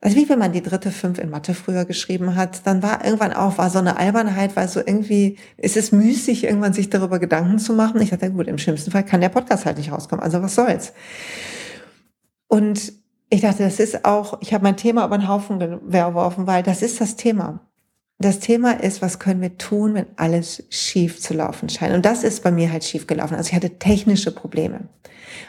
also 0.00 0.16
wie 0.16 0.28
wenn 0.28 0.38
man 0.38 0.52
die 0.52 0.62
dritte 0.62 0.92
Fünf 0.92 1.18
in 1.18 1.30
Mathe 1.30 1.54
früher 1.54 1.84
geschrieben 1.84 2.36
hat, 2.36 2.66
dann 2.66 2.82
war 2.84 3.04
irgendwann 3.04 3.32
auch, 3.32 3.58
war 3.58 3.68
so 3.68 3.80
eine 3.80 3.96
Albernheit, 3.96 4.54
weil 4.54 4.68
so 4.68 4.78
irgendwie, 4.78 5.38
ist 5.56 5.76
es 5.76 5.90
müßig, 5.90 6.44
irgendwann 6.44 6.72
sich 6.72 6.88
darüber 6.88 7.18
Gedanken 7.18 7.58
zu 7.58 7.72
machen. 7.72 8.00
Ich 8.00 8.10
dachte, 8.10 8.30
gut, 8.30 8.46
im 8.46 8.58
schlimmsten 8.58 8.92
Fall 8.92 9.04
kann 9.04 9.20
der 9.20 9.28
Podcast 9.28 9.66
halt 9.66 9.78
nicht 9.78 9.90
rauskommen. 9.90 10.22
Also 10.22 10.40
was 10.40 10.54
soll's? 10.54 10.92
Und 12.46 12.92
ich 13.30 13.42
dachte, 13.42 13.62
das 13.62 13.78
ist 13.78 14.04
auch, 14.04 14.40
ich 14.40 14.54
habe 14.54 14.64
mein 14.64 14.76
Thema 14.76 15.04
über 15.04 15.18
den 15.18 15.28
Haufen 15.28 15.58
geworfen, 15.58 16.46
weil 16.46 16.62
das 16.62 16.82
ist 16.82 17.00
das 17.00 17.16
Thema. 17.16 17.60
Das 18.20 18.40
Thema 18.40 18.72
ist, 18.82 19.00
was 19.00 19.20
können 19.20 19.40
wir 19.40 19.58
tun, 19.58 19.94
wenn 19.94 20.06
alles 20.16 20.64
schief 20.70 21.20
zu 21.20 21.34
laufen 21.34 21.68
scheint. 21.68 21.94
Und 21.94 22.04
das 22.04 22.24
ist 22.24 22.42
bei 22.42 22.50
mir 22.50 22.72
halt 22.72 22.82
schief 22.82 23.06
gelaufen. 23.06 23.36
Also 23.36 23.50
ich 23.50 23.54
hatte 23.54 23.78
technische 23.78 24.32
Probleme. 24.32 24.88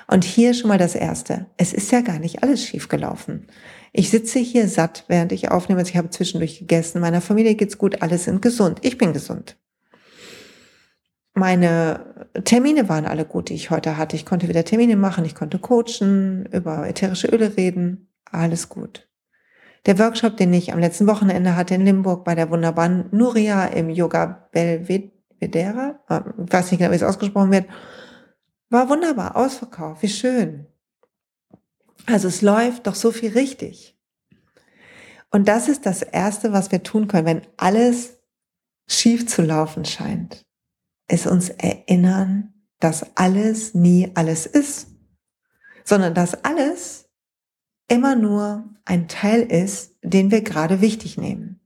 Und 0.07 0.24
hier 0.24 0.53
schon 0.53 0.67
mal 0.67 0.77
das 0.77 0.93
Erste. 0.93 1.48
Es 1.57 1.74
ist 1.74 1.91
ja 1.91 2.01
gar 2.01 2.19
nicht 2.19 2.43
alles 2.43 2.63
schief 2.63 2.88
gelaufen. 2.88 3.48
Ich 3.91 4.12
sitze 4.12 4.38
hier 4.38 4.67
satt, 4.67 5.05
während 5.07 5.31
ich 5.31 5.50
aufnehme. 5.50 5.79
Also 5.79 5.89
ich 5.89 5.98
habe 5.98 6.12
zwischendurch 6.12 6.59
gegessen. 6.59 7.01
Meiner 7.01 7.21
Familie 7.21 7.55
geht's 7.55 7.79
gut. 7.79 8.03
Alles 8.03 8.25
sind 8.25 8.41
gesund. 8.41 8.79
Ich 8.83 9.00
bin 9.00 9.13
gesund. 9.13 9.57
Meine 11.39 12.27
Termine 12.43 12.89
waren 12.89 13.05
alle 13.05 13.24
gut, 13.24 13.48
die 13.48 13.53
ich 13.53 13.69
heute 13.69 13.96
hatte. 13.96 14.17
Ich 14.17 14.25
konnte 14.25 14.50
wieder 14.50 14.65
Termine 14.65 14.98
machen, 14.98 15.24
ich 15.24 15.36
konnte 15.36 15.58
coachen, 15.58 16.46
über 16.51 16.86
ätherische 16.86 17.27
Öle 17.27 17.55
reden, 17.55 18.10
alles 18.29 18.67
gut. 18.67 19.10
Der 19.86 19.98
Workshop, 20.00 20.36
den 20.36 20.53
ich 20.53 20.74
am 20.74 20.79
letzten 20.79 21.08
Wochenende 21.08 21.55
hatte 21.55 21.75
in 21.75 21.86
Limburg 21.86 22.25
bei 22.25 22.36
der 22.36 22.50
wunderbaren 22.50 23.05
Nuria 23.12 23.67
im 23.67 23.89
Yoga 23.89 24.50
Belvedere, 24.51 26.01
äh, 26.10 26.19
ich 26.46 26.51
weiß 26.51 26.72
nicht 26.72 26.79
genau, 26.79 26.91
wie 26.91 26.98
es 26.98 27.03
ausgesprochen 27.03 27.51
wird, 27.51 27.69
war 28.69 28.89
wunderbar, 28.89 29.38
ausverkauft, 29.38 30.03
wie 30.03 30.10
schön. 30.10 30.67
Also 32.05 32.27
es 32.27 32.41
läuft 32.41 32.86
doch 32.86 32.96
so 32.96 33.13
viel 33.13 33.31
richtig. 33.31 33.98
Und 35.31 35.48
das 35.48 35.69
ist 35.69 35.86
das 35.86 36.01
Erste, 36.01 36.51
was 36.51 36.69
wir 36.69 36.84
tun 36.84 37.08
können, 37.08 37.25
wenn 37.25 37.41
alles 37.55 38.19
schief 38.88 39.25
zu 39.25 39.41
laufen 39.41 39.86
scheint 39.86 40.49
es 41.10 41.25
uns 41.25 41.50
erinnern, 41.50 42.54
dass 42.80 43.18
alles 43.18 43.74
nie 43.74 44.12
alles 44.16 44.46
ist, 44.46 44.88
sondern 45.84 46.13
dass 46.13 46.46
alles 46.46 47.10
immer 47.89 48.16
nur 48.16 48.63
ein 48.86 49.08
Teil 49.08 49.42
ist, 49.42 49.96
den 50.01 50.32
wir 50.32 50.42
gerade 50.42 50.80
wichtig 50.82 51.18
nehmen. 51.18 51.60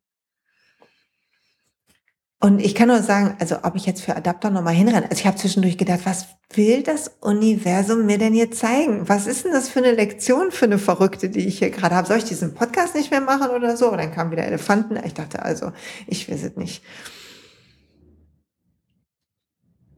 Und 2.39 2.59
ich 2.59 2.75
kann 2.75 2.89
nur 2.89 3.01
sagen, 3.01 3.37
also 3.39 3.63
ob 3.63 3.75
ich 3.75 3.85
jetzt 3.85 4.01
für 4.01 4.17
Adapter 4.17 4.49
nochmal 4.49 4.73
hinrenne. 4.73 5.09
Also 5.09 5.21
ich 5.21 5.25
habe 5.25 5.37
zwischendurch 5.37 5.77
gedacht, 5.77 6.01
was 6.03 6.27
will 6.51 6.83
das 6.83 7.09
Universum 7.21 8.05
mir 8.05 8.17
denn 8.17 8.33
hier 8.33 8.51
zeigen? 8.51 9.07
Was 9.07 9.27
ist 9.27 9.45
denn 9.45 9.53
das 9.53 9.69
für 9.69 9.79
eine 9.79 9.93
Lektion 9.93 10.51
für 10.51 10.65
eine 10.65 10.77
Verrückte, 10.77 11.29
die 11.29 11.47
ich 11.47 11.59
hier 11.59 11.69
gerade 11.69 11.95
habe? 11.95 12.05
Soll 12.05 12.17
ich 12.17 12.25
diesen 12.25 12.53
Podcast 12.53 12.95
nicht 12.95 13.11
mehr 13.11 13.21
machen 13.21 13.49
oder 13.51 13.77
so? 13.77 13.89
Und 13.89 13.97
dann 13.97 14.11
kamen 14.11 14.31
wieder 14.31 14.45
Elefanten. 14.45 14.97
Ich 15.05 15.13
dachte 15.13 15.41
also, 15.41 15.71
ich 16.05 16.29
weiß 16.29 16.43
es 16.43 16.57
nicht. 16.57 16.83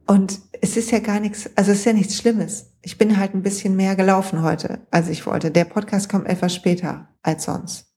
Und 0.06 0.40
es 0.60 0.76
ist 0.76 0.92
ja 0.92 1.00
gar 1.00 1.18
nichts, 1.20 1.50
also 1.56 1.72
es 1.72 1.80
ist 1.80 1.84
ja 1.84 1.92
nichts 1.92 2.16
Schlimmes. 2.16 2.72
Ich 2.82 2.96
bin 2.96 3.16
halt 3.16 3.34
ein 3.34 3.42
bisschen 3.42 3.74
mehr 3.74 3.96
gelaufen 3.96 4.42
heute, 4.42 4.86
als 4.90 5.08
ich 5.08 5.26
wollte. 5.26 5.50
Der 5.50 5.64
Podcast 5.64 6.08
kommt 6.08 6.28
etwas 6.28 6.54
später 6.54 7.08
als 7.22 7.44
sonst. 7.44 7.92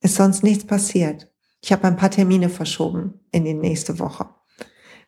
Ist 0.00 0.16
sonst 0.16 0.42
nichts 0.42 0.66
passiert. 0.66 1.32
Ich 1.62 1.72
habe 1.72 1.86
ein 1.86 1.96
paar 1.96 2.10
Termine 2.10 2.50
verschoben 2.50 3.20
in 3.30 3.44
die 3.44 3.54
nächste 3.54 3.98
Woche, 3.98 4.28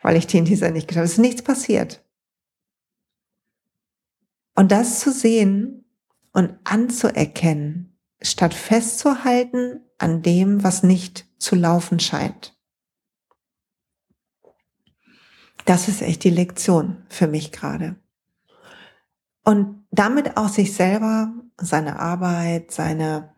weil 0.01 0.17
ich 0.17 0.27
den 0.27 0.47
dieser 0.47 0.71
nicht 0.71 0.89
geschafft 0.89 1.03
habe. 1.03 1.07
Es 1.07 1.13
ist 1.13 1.19
nichts 1.19 1.43
passiert. 1.43 2.03
Und 4.55 4.73
das 4.73 5.01
zu 5.01 5.13
sehen 5.13 5.85
und 6.33 6.55
anzuerkennen, 6.65 7.99
statt 8.23 8.55
festzuhalten 8.55 9.81
an 9.99 10.23
dem, 10.23 10.65
was 10.65 10.83
nicht 10.83 11.27
zu 11.39 11.55
laufen 11.55 12.01
scheint. 12.01 12.56
Das 15.67 15.89
ist 15.89 16.01
echt 16.01 16.23
die 16.23 16.31
Lektion 16.31 17.05
für 17.09 17.27
mich 17.27 17.51
gerade. 17.51 17.97
Und 19.45 19.85
damit 19.91 20.37
auch 20.37 20.49
sich 20.49 20.73
selber, 20.73 21.35
seine 21.61 21.99
Arbeit, 21.99 22.71
seine 22.71 23.35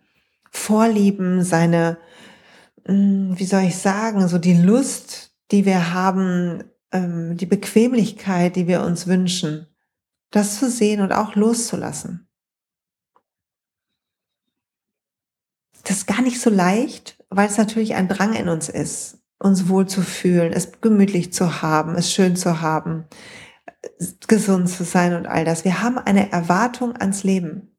Vorlieben, 0.51 1.43
seine, 1.43 1.99
hm, 2.85 3.39
wie 3.39 3.47
soll 3.47 3.63
ich 3.63 3.77
sagen, 3.77 4.29
so 4.29 4.39
die 4.39 4.57
Lust, 4.57 5.33
die 5.51 5.65
wir 5.65 5.95
haben, 5.95 6.65
ähm, 6.93 7.37
die 7.39 7.47
Bequemlichkeit, 7.47 8.57
die 8.57 8.67
wir 8.67 8.83
uns 8.83 9.07
wünschen, 9.07 9.67
das 10.31 10.59
zu 10.59 10.71
sehen 10.71 11.01
und 11.01 11.13
auch 11.13 11.35
loszulassen. 11.35 12.29
Das 15.85 15.99
ist 15.99 16.07
gar 16.07 16.21
nicht 16.21 16.41
so 16.41 16.51
leicht, 16.51 17.25
weil 17.31 17.49
es 17.49 17.57
natürlich 17.57 17.95
ein 17.95 18.09
Drang 18.09 18.35
in 18.35 18.51
uns 18.51 18.69
ist, 18.69 19.19
uns 19.39 19.69
wohl 19.69 19.87
zu 19.87 20.03
fühlen, 20.03 20.53
es 20.53 20.81
gemütlich 20.81 21.33
zu 21.33 21.63
haben, 21.63 21.95
es 21.95 22.13
schön 22.13 22.37
zu 22.37 22.61
haben, 22.61 23.07
gesund 24.27 24.69
zu 24.69 24.85
sein 24.85 25.15
und 25.15 25.27
all 25.27 25.45
das. 25.45 25.65
Wir 25.65 25.83
haben 25.83 25.99
eine 25.99 26.33
Erwartung 26.33 26.97
ans 26.97 27.23
Leben. 27.25 27.77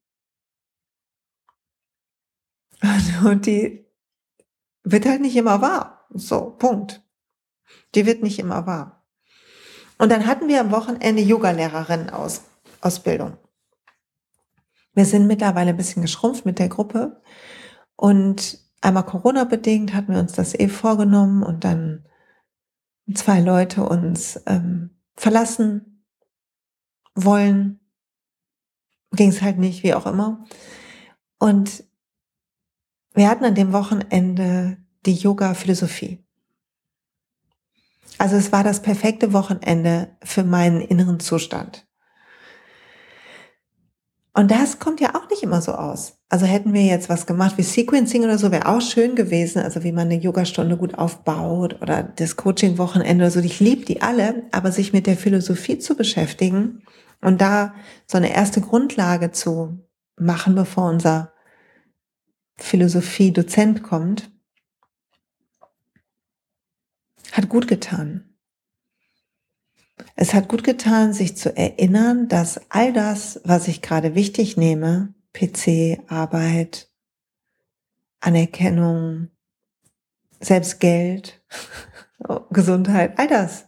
Und 3.25 3.45
die 3.45 3.85
wird 4.83 5.05
halt 5.05 5.19
nicht 5.19 5.35
immer 5.35 5.61
wahr. 5.61 6.05
So, 6.13 6.51
Punkt. 6.51 7.03
Die 7.93 8.05
wird 8.05 8.23
nicht 8.23 8.39
immer 8.39 8.65
wahr. 8.65 9.05
Und 9.97 10.09
dann 10.09 10.25
hatten 10.25 10.47
wir 10.47 10.61
am 10.61 10.71
Wochenende 10.71 11.21
Yoga-Lehrerinnen 11.21 12.09
aus 12.09 12.43
Ausbildung. 12.79 13.37
Wir 14.93 15.05
sind 15.05 15.27
mittlerweile 15.27 15.71
ein 15.71 15.77
bisschen 15.77 16.01
geschrumpft 16.01 16.45
mit 16.45 16.57
der 16.57 16.69
Gruppe 16.69 17.21
und 17.95 18.59
einmal 18.81 19.05
Corona-bedingt 19.05 19.93
hatten 19.93 20.13
wir 20.13 20.19
uns 20.19 20.33
das 20.33 20.57
eh 20.57 20.67
vorgenommen 20.67 21.43
und 21.43 21.63
dann 21.63 22.05
zwei 23.13 23.39
Leute 23.39 23.83
uns 23.83 24.41
ähm, 24.45 24.91
verlassen 25.15 26.05
wollen. 27.15 27.79
Ging 29.11 29.29
es 29.29 29.41
halt 29.41 29.57
nicht, 29.57 29.83
wie 29.83 29.93
auch 29.93 30.05
immer. 30.05 30.45
Und 31.39 31.83
wir 33.13 33.29
hatten 33.29 33.45
an 33.45 33.55
dem 33.55 33.73
Wochenende 33.73 34.77
die 35.05 35.15
Yoga-Philosophie. 35.15 36.23
Also 38.17 38.35
es 38.35 38.51
war 38.51 38.63
das 38.63 38.81
perfekte 38.81 39.33
Wochenende 39.33 40.15
für 40.23 40.43
meinen 40.43 40.81
inneren 40.81 41.19
Zustand. 41.19 41.87
Und 44.33 44.51
das 44.51 44.79
kommt 44.79 44.99
ja 44.99 45.15
auch 45.15 45.29
nicht 45.29 45.41
immer 45.41 45.61
so 45.61 45.73
aus. 45.73 46.18
Also 46.31 46.45
hätten 46.45 46.73
wir 46.73 46.85
jetzt 46.85 47.09
was 47.09 47.25
gemacht 47.25 47.57
wie 47.57 47.63
Sequencing 47.63 48.23
oder 48.23 48.37
so, 48.37 48.51
wäre 48.51 48.67
auch 48.67 48.81
schön 48.81 49.15
gewesen. 49.15 49.63
Also 49.63 49.83
wie 49.83 49.91
man 49.91 50.07
eine 50.07 50.21
Yogastunde 50.21 50.77
gut 50.77 50.95
aufbaut 50.95 51.81
oder 51.81 52.03
das 52.03 52.35
Coaching-Wochenende 52.35 53.25
oder 53.25 53.31
so. 53.31 53.39
Ich 53.39 53.59
liebe 53.59 53.83
die 53.83 54.03
alle, 54.03 54.43
aber 54.51 54.71
sich 54.71 54.93
mit 54.93 55.07
der 55.07 55.17
Philosophie 55.17 55.79
zu 55.79 55.95
beschäftigen 55.95 56.83
und 57.19 57.41
da 57.41 57.73
so 58.05 58.17
eine 58.17 58.31
erste 58.31 58.61
Grundlage 58.61 59.31
zu 59.31 59.79
machen, 60.17 60.53
bevor 60.53 60.89
unser 60.89 61.33
Philosophie-Dozent 62.57 63.81
kommt, 63.81 64.29
hat 67.31 67.49
gut 67.49 67.67
getan. 67.67 68.35
Es 70.15 70.35
hat 70.35 70.47
gut 70.47 70.63
getan, 70.63 71.13
sich 71.13 71.35
zu 71.35 71.55
erinnern, 71.57 72.27
dass 72.27 72.61
all 72.69 72.93
das, 72.93 73.41
was 73.43 73.67
ich 73.67 73.81
gerade 73.81 74.13
wichtig 74.13 74.55
nehme, 74.55 75.13
PC, 75.33 75.99
Arbeit, 76.07 76.89
Anerkennung, 78.19 79.29
selbst 80.39 80.79
Geld, 80.79 81.41
Gesundheit, 82.51 83.17
all 83.17 83.27
das, 83.27 83.67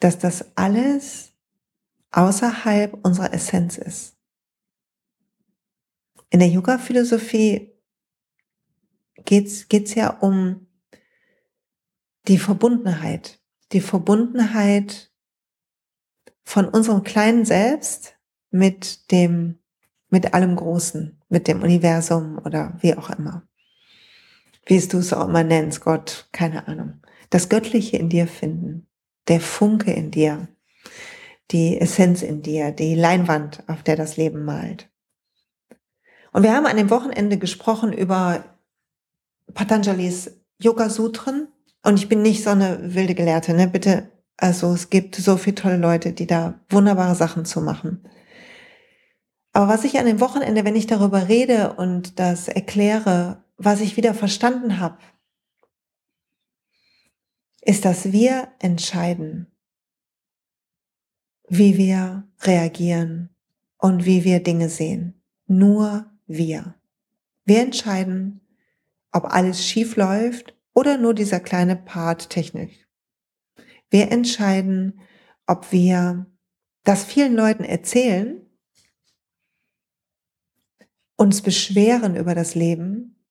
dass 0.00 0.18
das 0.18 0.56
alles 0.56 1.32
außerhalb 2.10 3.04
unserer 3.04 3.32
Essenz 3.32 3.78
ist. 3.78 4.16
In 6.30 6.40
der 6.40 6.48
Yoga-Philosophie 6.48 7.72
geht's, 9.24 9.68
geht's 9.68 9.94
ja 9.94 10.10
um 10.10 10.66
die 12.28 12.38
Verbundenheit, 12.38 13.40
die 13.72 13.80
Verbundenheit 13.80 15.12
von 16.44 16.68
unserem 16.68 17.02
kleinen 17.02 17.44
Selbst 17.44 18.16
mit 18.50 19.10
dem, 19.10 19.58
mit 20.12 20.34
allem 20.34 20.56
Großen, 20.56 21.20
mit 21.28 21.48
dem 21.48 21.62
Universum 21.62 22.38
oder 22.44 22.74
wie 22.80 22.94
auch 22.94 23.10
immer. 23.10 23.42
Wie 24.66 24.76
es 24.76 24.88
du 24.88 24.98
es 24.98 25.12
auch 25.12 25.26
immer 25.26 25.42
nennst, 25.42 25.80
Gott, 25.80 26.28
keine 26.32 26.68
Ahnung. 26.68 27.00
Das 27.30 27.48
Göttliche 27.48 27.96
in 27.96 28.08
dir 28.08 28.26
finden, 28.28 28.86
der 29.28 29.40
Funke 29.40 29.92
in 29.92 30.10
dir, 30.10 30.48
die 31.50 31.80
Essenz 31.80 32.22
in 32.22 32.42
dir, 32.42 32.70
die 32.70 32.94
Leinwand, 32.94 33.64
auf 33.66 33.82
der 33.82 33.96
das 33.96 34.16
Leben 34.16 34.44
malt. 34.44 34.88
Und 36.32 36.42
wir 36.42 36.54
haben 36.54 36.66
an 36.66 36.76
dem 36.76 36.90
Wochenende 36.90 37.38
gesprochen 37.38 37.92
über 37.92 38.44
Patanjalis 39.52 40.30
Yoga 40.60 40.88
Sutren. 40.88 41.48
Und 41.82 41.98
ich 41.98 42.08
bin 42.08 42.22
nicht 42.22 42.44
so 42.44 42.50
eine 42.50 42.94
wilde 42.94 43.14
Gelehrte, 43.14 43.54
ne? 43.54 43.66
Bitte 43.66 44.08
also 44.36 44.72
es 44.72 44.90
gibt 44.90 45.14
so 45.14 45.36
viele 45.36 45.54
tolle 45.54 45.76
Leute, 45.76 46.12
die 46.12 46.26
da 46.26 46.58
wunderbare 46.68 47.14
Sachen 47.14 47.44
zu 47.44 47.60
machen. 47.60 48.02
Aber 49.52 49.68
was 49.68 49.84
ich 49.84 49.98
an 49.98 50.06
dem 50.06 50.20
Wochenende, 50.20 50.64
wenn 50.64 50.76
ich 50.76 50.86
darüber 50.86 51.28
rede 51.28 51.74
und 51.74 52.18
das 52.18 52.48
erkläre, 52.48 53.44
was 53.58 53.80
ich 53.80 53.96
wieder 53.96 54.14
verstanden 54.14 54.80
habe, 54.80 54.98
ist, 57.60 57.84
dass 57.84 58.12
wir 58.12 58.48
entscheiden, 58.58 59.46
wie 61.48 61.76
wir 61.76 62.26
reagieren 62.40 63.28
und 63.78 64.04
wie 64.04 64.24
wir 64.24 64.42
Dinge 64.42 64.68
sehen. 64.68 65.22
Nur 65.46 66.06
wir. 66.26 66.74
Wir 67.44 67.60
entscheiden, 67.60 68.40
ob 69.12 69.24
alles 69.26 69.66
schief 69.66 69.96
läuft 69.96 70.56
oder 70.72 70.96
nur 70.96 71.14
dieser 71.14 71.40
kleine 71.40 71.76
Part 71.76 72.30
Technik. 72.30 72.88
Wir 73.90 74.10
entscheiden, 74.10 75.00
ob 75.46 75.70
wir 75.70 76.26
das 76.84 77.04
vielen 77.04 77.34
Leuten 77.34 77.64
erzählen, 77.64 78.41
uns 81.22 81.40
beschweren 81.40 82.16
über 82.16 82.34
das 82.34 82.56
Leben. 82.56 83.24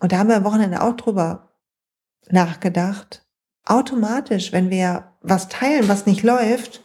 Und 0.00 0.10
da 0.10 0.18
haben 0.18 0.30
wir 0.30 0.36
am 0.36 0.44
Wochenende 0.44 0.80
auch 0.80 0.96
drüber 0.96 1.54
nachgedacht. 2.30 3.26
Automatisch, 3.66 4.52
wenn 4.52 4.70
wir 4.70 5.12
was 5.20 5.50
teilen, 5.50 5.86
was 5.86 6.06
nicht 6.06 6.22
läuft, 6.22 6.82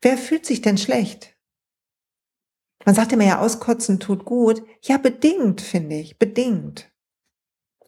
wer 0.00 0.16
fühlt 0.16 0.46
sich 0.46 0.62
denn 0.62 0.78
schlecht? 0.78 1.36
Man 2.84 2.94
sagt 2.94 3.12
immer 3.12 3.24
ja, 3.24 3.40
auskotzen 3.40 3.98
tut 3.98 4.24
gut. 4.24 4.62
Ja, 4.82 4.96
bedingt, 4.96 5.60
finde 5.60 5.96
ich, 5.96 6.20
bedingt. 6.20 6.88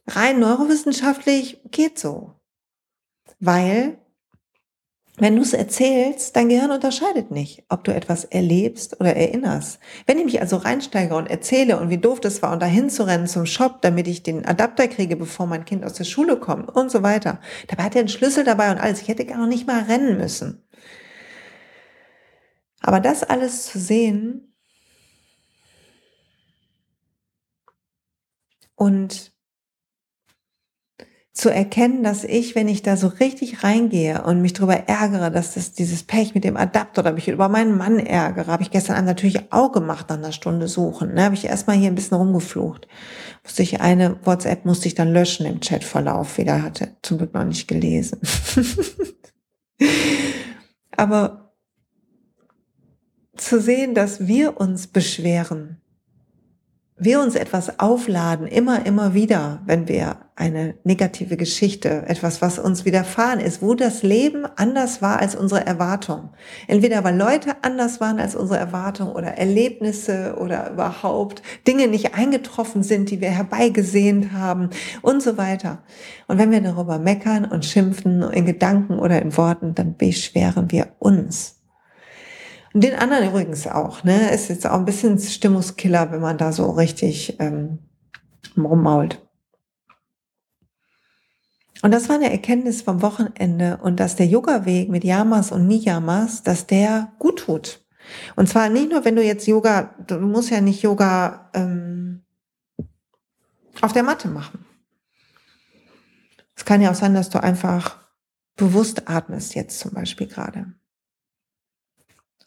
Rein 0.09 0.41
neurowissenschaftlich 0.41 1.61
geht 1.71 2.01
so. 2.01 2.35
Weil 3.39 4.05
wenn 5.21 5.37
du 5.37 5.43
es 5.43 5.53
erzählst, 5.53 6.35
dein 6.35 6.49
Gehirn 6.49 6.71
unterscheidet 6.71 7.31
nicht, 7.31 7.63
ob 7.69 7.85
du 7.85 7.95
etwas 7.95 8.25
erlebst 8.25 9.01
oder 9.01 9.15
erinnerst. 9.15 9.79
Wenn 10.07 10.19
ich 10.19 10.25
mich 10.25 10.41
also 10.41 10.57
reinsteige 10.57 11.15
und 11.15 11.29
erzähle 11.29 11.79
und 11.79 11.91
wie 11.91 11.99
doof 11.99 12.21
das 12.21 12.41
war 12.43 12.53
und 12.53 12.63
dahin 12.63 12.89
zu 12.89 13.07
rennen 13.07 13.27
zum 13.27 13.45
Shop, 13.45 13.83
damit 13.83 14.09
ich 14.09 14.23
den 14.23 14.47
Adapter 14.47 14.89
kriege, 14.89 15.17
bevor 15.17 15.47
mein 15.47 15.67
Kind 15.67 15.85
aus 15.85 15.93
der 15.93 16.05
Schule 16.05 16.39
kommt 16.39 16.75
und 16.75 16.91
so 16.91 17.03
weiter. 17.03 17.41
Dabei 17.69 17.85
hat 17.85 17.95
er 17.95 18.01
einen 18.01 18.09
Schlüssel 18.09 18.45
dabei 18.45 18.71
und 18.71 18.79
alles. 18.79 19.03
Ich 19.03 19.09
hätte 19.09 19.27
gar 19.27 19.47
nicht 19.47 19.67
mal 19.67 19.83
rennen 19.83 20.17
müssen. 20.17 20.65
Aber 22.81 23.01
das 23.01 23.23
alles 23.23 23.67
zu 23.67 23.79
sehen 23.79 24.55
und 28.75 29.30
zu 31.33 31.49
erkennen, 31.49 32.03
dass 32.03 32.25
ich, 32.25 32.57
wenn 32.57 32.67
ich 32.67 32.83
da 32.83 32.97
so 32.97 33.07
richtig 33.07 33.63
reingehe 33.63 34.23
und 34.23 34.43
mich 34.43 34.53
darüber 34.53 34.75
ärgere, 34.89 35.31
dass 35.31 35.55
das 35.55 35.73
dieses 35.73 36.03
Pech 36.03 36.35
mit 36.35 36.43
dem 36.43 36.57
Adapter 36.57 37.03
oder 37.03 37.13
mich 37.13 37.29
über 37.29 37.49
meinen 37.49 37.79
Mann 37.79 38.01
ärgere, 38.01 38.49
habe 38.49 38.65
ich 38.65 38.73
gestern 38.73 38.97
Abend 38.97 39.07
natürlich 39.07 39.53
auch 39.53 39.71
gemacht 39.71 40.09
nach 40.09 40.19
einer 40.19 40.33
Stunde 40.33 40.67
suchen. 40.67 41.15
Ne? 41.15 41.25
Habe 41.25 41.37
ich 41.37 41.45
erstmal 41.45 41.77
hier 41.77 41.89
ein 41.89 41.95
bisschen 41.95 42.17
rumgeflucht. 42.17 42.89
Musste 43.45 43.63
ich 43.63 43.81
eine 43.81 44.19
WhatsApp 44.25 44.65
musste 44.65 44.89
ich 44.89 44.97
dann 44.97 45.13
löschen 45.13 45.47
im 45.47 45.61
Chatverlauf 45.61 46.37
wieder, 46.37 46.63
hatte 46.63 46.97
zum 47.03 47.19
Glück 47.19 47.33
noch 47.33 47.45
nicht 47.45 47.69
gelesen. 47.69 48.21
Aber 50.97 51.55
zu 53.37 53.61
sehen, 53.61 53.95
dass 53.95 54.27
wir 54.27 54.61
uns 54.61 54.89
beschweren, 54.89 55.80
wir 57.01 57.21
uns 57.21 57.35
etwas 57.35 57.81
aufladen, 57.81 58.47
immer, 58.47 58.85
immer 58.85 59.15
wieder, 59.15 59.61
wenn 59.65 59.89
wir 59.89 60.17
eine 60.37 60.75
negative 60.85 61.37
Geschichte, 61.37 62.05
etwas, 62.07 62.41
was 62.43 62.59
uns 62.59 62.85
widerfahren 62.85 63.41
ist, 63.41 63.63
wo 63.63 63.75
das 63.75 64.03
Leben 64.03 64.47
anders 64.57 65.03
war 65.03 65.19
als 65.19 65.35
unsere 65.35 65.67
Erwartung. 65.67 66.31
Entweder 66.67 67.05
weil 67.05 67.17
Leute 67.17 67.57
anders 67.63 68.01
waren 68.01 68.19
als 68.19 68.35
unsere 68.35 68.59
Erwartung 68.59 69.13
oder 69.13 69.39
Erlebnisse 69.39 70.37
oder 70.39 70.71
überhaupt 70.71 71.43
Dinge 71.67 71.89
nicht 71.89 72.15
eingetroffen 72.15 72.83
sind, 72.83 73.11
die 73.11 73.21
wir 73.21 73.31
herbeigesehnt 73.31 74.33
haben 74.33 74.71
und 75.03 75.23
so 75.23 75.37
weiter. 75.37 75.83
Und 76.27 76.39
wenn 76.39 76.51
wir 76.51 76.61
darüber 76.61 76.99
meckern 76.99 77.45
und 77.45 77.65
schimpfen 77.65 78.23
in 78.23 78.47
Gedanken 78.47 78.99
oder 78.99 79.21
in 79.21 79.37
Worten, 79.37 79.75
dann 79.75 79.97
beschweren 79.97 80.71
wir 80.71 80.89
uns. 80.99 81.60
Und 82.73 82.85
den 82.85 82.95
anderen 82.95 83.29
übrigens 83.29 83.67
auch, 83.67 84.05
ne? 84.05 84.31
Ist 84.33 84.49
jetzt 84.49 84.67
auch 84.67 84.79
ein 84.79 84.85
bisschen 84.85 85.19
Stimmungskiller, 85.19 86.13
wenn 86.13 86.21
man 86.21 86.39
da 86.39 86.53
so 86.53 86.71
richtig 86.71 87.37
ähm, 87.41 87.81
rummault. 88.57 89.21
Und 91.83 91.93
das 91.93 92.09
war 92.09 92.17
eine 92.17 92.31
Erkenntnis 92.31 92.83
vom 92.83 93.01
Wochenende 93.03 93.79
und 93.83 94.01
dass 94.01 94.15
der 94.15 94.27
Yoga-Weg 94.27 94.91
mit 94.91 95.03
Yamas 95.03 95.51
und 95.51 95.67
Niyamas, 95.67 96.43
dass 96.43 96.67
der 96.67 97.13
gut 97.19 97.41
tut. 97.41 97.83
Und 98.37 98.49
zwar 98.49 98.69
nicht 98.69 98.91
nur, 98.91 99.05
wenn 99.05 99.17
du 99.17 99.25
jetzt 99.25 99.47
Yoga, 99.47 99.95
du 100.07 100.19
musst 100.19 100.51
ja 100.51 100.61
nicht 100.61 100.83
Yoga 100.83 101.51
ähm, 101.55 102.23
auf 103.81 103.93
der 103.93 104.03
Matte 104.03 104.29
machen. 104.29 104.65
Es 106.55 106.65
kann 106.65 106.83
ja 106.83 106.91
auch 106.91 106.95
sein, 106.95 107.15
dass 107.15 107.31
du 107.31 107.43
einfach 107.43 107.99
bewusst 108.57 109.09
atmest 109.09 109.55
jetzt 109.55 109.79
zum 109.79 109.93
Beispiel 109.93 110.27
gerade. 110.27 110.75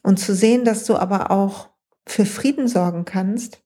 Und 0.04 0.20
zu 0.20 0.36
sehen, 0.36 0.66
dass 0.66 0.86
du 0.86 0.96
aber 0.96 1.32
auch 1.32 1.70
für 2.06 2.26
Frieden 2.26 2.68
sorgen 2.68 3.06
kannst 3.06 3.64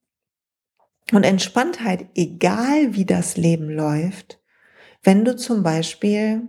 und 1.12 1.24
Entspanntheit, 1.24 2.08
egal 2.16 2.94
wie 2.94 3.06
das 3.06 3.38
Leben 3.38 3.70
läuft, 3.70 4.40
wenn 5.04 5.26
du 5.26 5.36
zum 5.36 5.64
Beispiel 5.64 6.48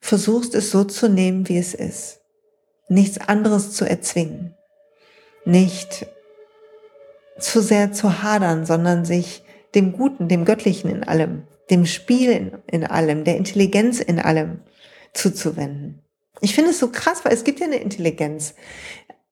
versuchst 0.00 0.54
es 0.54 0.70
so 0.70 0.84
zu 0.84 1.08
nehmen, 1.08 1.48
wie 1.48 1.58
es 1.58 1.74
ist. 1.74 2.20
Nichts 2.88 3.18
anderes 3.18 3.72
zu 3.72 3.88
erzwingen. 3.88 4.54
Nicht 5.44 6.06
zu 7.38 7.60
sehr 7.60 7.92
zu 7.92 8.22
hadern, 8.22 8.64
sondern 8.64 9.04
sich 9.04 9.42
dem 9.74 9.92
Guten, 9.92 10.28
dem 10.28 10.44
Göttlichen 10.44 10.90
in 10.90 11.04
allem, 11.04 11.46
dem 11.70 11.86
Spiel 11.86 12.62
in, 12.66 12.84
allem, 12.84 13.24
der 13.24 13.36
Intelligenz 13.36 14.00
in 14.00 14.20
allem 14.20 14.60
zuzuwenden. 15.12 16.05
Ich 16.40 16.54
finde 16.54 16.70
es 16.70 16.78
so 16.78 16.90
krass, 16.90 17.24
weil 17.24 17.32
es 17.32 17.44
gibt 17.44 17.60
ja 17.60 17.66
eine 17.66 17.76
Intelligenz. 17.76 18.54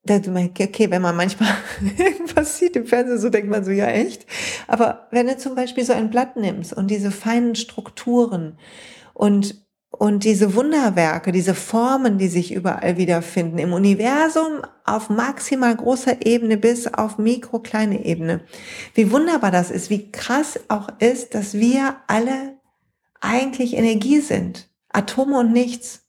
Okay, 0.07 0.91
wenn 0.91 1.01
man 1.01 1.17
manchmal 1.17 1.49
irgendwas 1.99 2.59
sieht 2.59 2.77
im 2.77 2.87
Fernsehen, 2.87 3.19
so 3.19 3.31
denkt 3.31 3.49
man 3.49 3.65
so, 3.65 3.71
ja 3.71 3.87
echt. 3.87 4.27
Aber 4.67 5.09
wenn 5.11 5.27
du 5.27 5.37
zum 5.39 5.55
Beispiel 5.55 5.85
so 5.85 5.95
ein 5.95 6.11
Blatt 6.11 6.37
nimmst 6.37 6.75
und 6.75 6.91
diese 6.91 7.11
feinen 7.11 7.55
Strukturen 7.55 8.59
und 9.15 9.65
und 9.99 10.25
diese 10.25 10.55
Wunderwerke, 10.55 11.31
diese 11.31 11.55
Formen, 11.55 12.19
die 12.19 12.29
sich 12.29 12.53
überall 12.53 12.97
wiederfinden, 12.97 13.59
im 13.59 13.73
Universum 13.73 14.63
auf 14.85 15.09
maximal 15.09 15.75
großer 15.75 16.27
Ebene 16.27 16.57
bis 16.57 16.87
auf 16.93 17.19
mikro 17.19 17.61
kleine 17.61 18.05
Ebene. 18.05 18.41
Wie 18.95 19.13
wunderbar 19.13 19.51
das 19.51 19.71
ist, 19.71 19.91
wie 19.91 20.11
krass 20.11 20.59
auch 20.69 20.89
ist, 20.99 21.35
dass 21.35 21.55
wir 21.55 21.97
alle 22.07 22.59
eigentlich 23.21 23.75
Energie 23.75 24.21
sind. 24.21 24.69
Atome 24.91 25.39
und 25.39 25.53
nichts. 25.53 26.04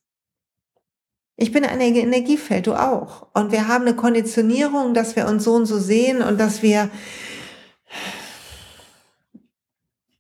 Ich 1.38 1.52
bin 1.52 1.66
ein 1.66 1.82
Energiefeld, 1.82 2.68
du 2.68 2.74
auch. 2.74 3.28
Und 3.34 3.52
wir 3.52 3.68
haben 3.68 3.86
eine 3.86 3.96
Konditionierung, 3.96 4.94
dass 4.94 5.16
wir 5.16 5.28
uns 5.28 5.44
so 5.44 5.54
und 5.54 5.66
so 5.66 5.78
sehen 5.78 6.22
und 6.22 6.40
dass 6.40 6.62
wir 6.64 6.90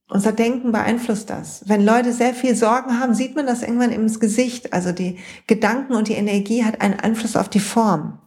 unser 0.09 0.33
Denken 0.33 0.71
beeinflusst 0.71 1.29
das. 1.29 1.63
Wenn 1.67 1.85
Leute 1.85 2.13
sehr 2.13 2.33
viel 2.33 2.55
Sorgen 2.55 2.99
haben, 2.99 3.13
sieht 3.13 3.35
man 3.35 3.45
das 3.45 3.61
irgendwann 3.61 3.91
ins 3.91 4.19
Gesicht. 4.19 4.73
Also 4.73 4.91
die 4.91 5.17
Gedanken 5.47 5.93
und 5.93 6.09
die 6.09 6.13
Energie 6.13 6.63
hat 6.63 6.81
einen 6.81 6.99
Einfluss 6.99 7.35
auf 7.35 7.49
die 7.49 7.59
Form. 7.59 8.19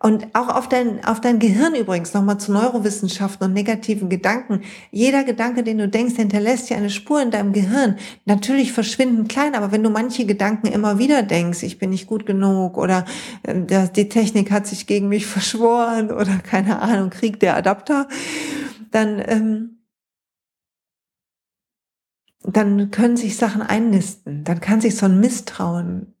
Und 0.00 0.34
auch 0.34 0.48
auf 0.48 0.68
dein, 0.68 1.02
auf 1.04 1.20
dein 1.20 1.38
Gehirn 1.38 1.74
übrigens, 1.74 2.12
nochmal 2.12 2.38
zu 2.38 2.52
Neurowissenschaften 2.52 3.46
und 3.46 3.54
negativen 3.54 4.10
Gedanken. 4.10 4.60
Jeder 4.90 5.24
Gedanke, 5.24 5.62
den 5.62 5.78
du 5.78 5.88
denkst, 5.88 6.16
hinterlässt 6.16 6.68
ja 6.68 6.76
eine 6.76 6.90
Spur 6.90 7.22
in 7.22 7.30
deinem 7.30 7.52
Gehirn. 7.52 7.96
Natürlich 8.26 8.72
verschwinden 8.72 9.28
klein, 9.28 9.54
aber 9.54 9.72
wenn 9.72 9.82
du 9.82 9.90
manche 9.90 10.26
Gedanken 10.26 10.66
immer 10.66 10.98
wieder 10.98 11.22
denkst, 11.22 11.62
ich 11.62 11.78
bin 11.78 11.90
nicht 11.90 12.06
gut 12.06 12.26
genug 12.26 12.76
oder 12.76 13.06
äh, 13.44 13.88
die 13.88 14.08
Technik 14.08 14.50
hat 14.50 14.66
sich 14.66 14.86
gegen 14.86 15.08
mich 15.08 15.26
verschworen 15.26 16.10
oder 16.10 16.36
keine 16.42 16.82
Ahnung, 16.82 17.10
Krieg 17.10 17.40
der 17.40 17.56
Adapter, 17.56 18.08
dann, 18.90 19.22
ähm, 19.26 19.78
dann 22.42 22.90
können 22.90 23.16
sich 23.16 23.36
Sachen 23.36 23.62
einnisten. 23.62 24.44
Dann 24.44 24.60
kann 24.60 24.80
sich 24.80 24.96
so 24.96 25.06
ein 25.06 25.20
Misstrauen 25.20 26.14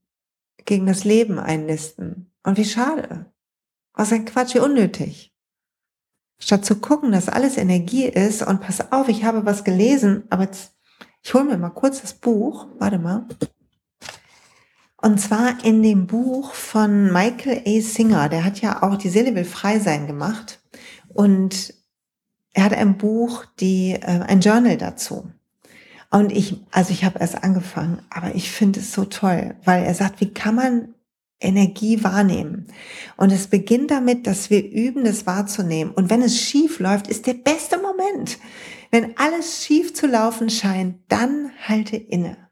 gegen 0.64 0.86
das 0.86 1.04
Leben 1.04 1.38
einnisten. 1.38 2.30
Und 2.44 2.56
wie 2.56 2.64
schade. 2.64 3.26
Was 3.94 4.12
ein 4.12 4.24
Quatsch, 4.24 4.54
wie 4.54 4.60
unnötig. 4.60 5.32
Statt 6.38 6.64
zu 6.64 6.76
gucken, 6.76 7.12
dass 7.12 7.28
alles 7.28 7.56
Energie 7.56 8.06
ist 8.06 8.42
und 8.42 8.60
pass 8.60 8.92
auf, 8.92 9.08
ich 9.08 9.24
habe 9.24 9.46
was 9.46 9.64
gelesen, 9.64 10.24
aber 10.30 10.44
jetzt, 10.44 10.74
ich 11.22 11.32
hole 11.32 11.44
mir 11.44 11.56
mal 11.56 11.70
kurz 11.70 12.02
das 12.02 12.14
Buch, 12.14 12.66
warte 12.78 12.98
mal. 12.98 13.26
Und 15.00 15.20
zwar 15.20 15.64
in 15.64 15.82
dem 15.82 16.06
Buch 16.06 16.54
von 16.54 17.12
Michael 17.12 17.62
A. 17.66 17.80
Singer, 17.80 18.28
der 18.28 18.44
hat 18.44 18.60
ja 18.60 18.82
auch 18.82 18.96
Die 18.96 19.10
Seele 19.10 19.34
will 19.34 19.44
frei 19.44 19.78
sein 19.78 20.06
gemacht. 20.06 20.60
Und 21.08 21.74
er 22.54 22.64
hat 22.64 22.72
ein 22.72 22.96
Buch, 22.96 23.44
die, 23.60 23.92
äh, 23.92 24.22
ein 24.26 24.40
Journal 24.40 24.76
dazu. 24.76 25.30
Und 26.10 26.32
ich, 26.32 26.64
also 26.70 26.92
ich 26.92 27.04
habe 27.04 27.18
erst 27.18 27.42
angefangen, 27.42 28.00
aber 28.08 28.34
ich 28.34 28.50
finde 28.50 28.80
es 28.80 28.92
so 28.92 29.04
toll, 29.04 29.56
weil 29.64 29.84
er 29.84 29.94
sagt, 29.94 30.20
wie 30.20 30.32
kann 30.32 30.54
man 30.54 30.93
Energie 31.40 32.02
wahrnehmen. 32.02 32.66
Und 33.16 33.32
es 33.32 33.48
beginnt 33.48 33.90
damit, 33.90 34.26
dass 34.26 34.50
wir 34.50 34.64
üben, 34.64 35.04
das 35.04 35.26
wahrzunehmen. 35.26 35.92
Und 35.92 36.10
wenn 36.10 36.22
es 36.22 36.40
schief 36.40 36.80
läuft, 36.80 37.08
ist 37.08 37.26
der 37.26 37.34
beste 37.34 37.78
Moment. 37.78 38.38
Wenn 38.90 39.16
alles 39.16 39.64
schief 39.64 39.94
zu 39.94 40.06
laufen 40.06 40.50
scheint, 40.50 41.00
dann 41.08 41.50
halte 41.66 41.96
inne. 41.96 42.44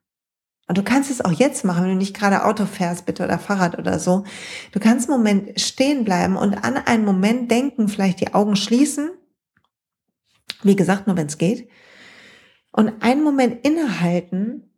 Und 0.69 0.79
du 0.79 0.83
kannst 0.83 1.11
es 1.11 1.21
auch 1.21 1.33
jetzt 1.33 1.65
machen, 1.65 1.85
wenn 1.85 1.91
du 1.91 1.97
nicht 1.97 2.17
gerade 2.17 2.45
Auto 2.45 2.67
fährst, 2.67 3.05
bitte, 3.05 3.25
oder 3.25 3.39
Fahrrad 3.39 3.79
oder 3.79 3.99
so. 3.99 4.25
Du 4.73 4.81
kannst 4.81 5.09
einen 5.09 5.19
Moment 5.19 5.61
stehen 5.61 6.05
bleiben 6.05 6.37
und 6.37 6.55
an 6.65 6.77
einen 6.77 7.05
Moment 7.05 7.51
denken, 7.51 7.89
vielleicht 7.89 8.21
die 8.21 8.33
Augen 8.33 8.57
schließen. 8.57 9.11
Wie 10.63 10.77
gesagt, 10.77 11.07
nur 11.07 11.17
wenn 11.17 11.27
es 11.27 11.39
geht. 11.39 11.69
Und 12.71 13.03
einen 13.03 13.23
Moment 13.23 13.67
innehalten 13.67 14.72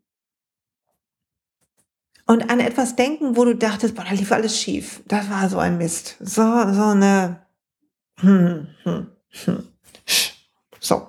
und 2.27 2.51
an 2.51 2.61
etwas 2.61 2.97
denken, 2.97 3.37
wo 3.37 3.45
du 3.45 3.55
dachtest, 3.55 3.95
boah, 3.95 4.05
da 4.05 4.13
lief 4.13 4.33
alles 4.33 4.59
schief. 4.59 5.03
Das 5.07 5.29
war 5.29 5.49
so 5.49 5.59
ein 5.59 5.79
Mist. 5.79 6.17
So, 6.21 6.43
so 6.43 6.83
eine, 6.83 7.43
hm, 8.21 8.69
hm, 8.83 9.07
hm. 9.45 9.69
so. 10.81 11.09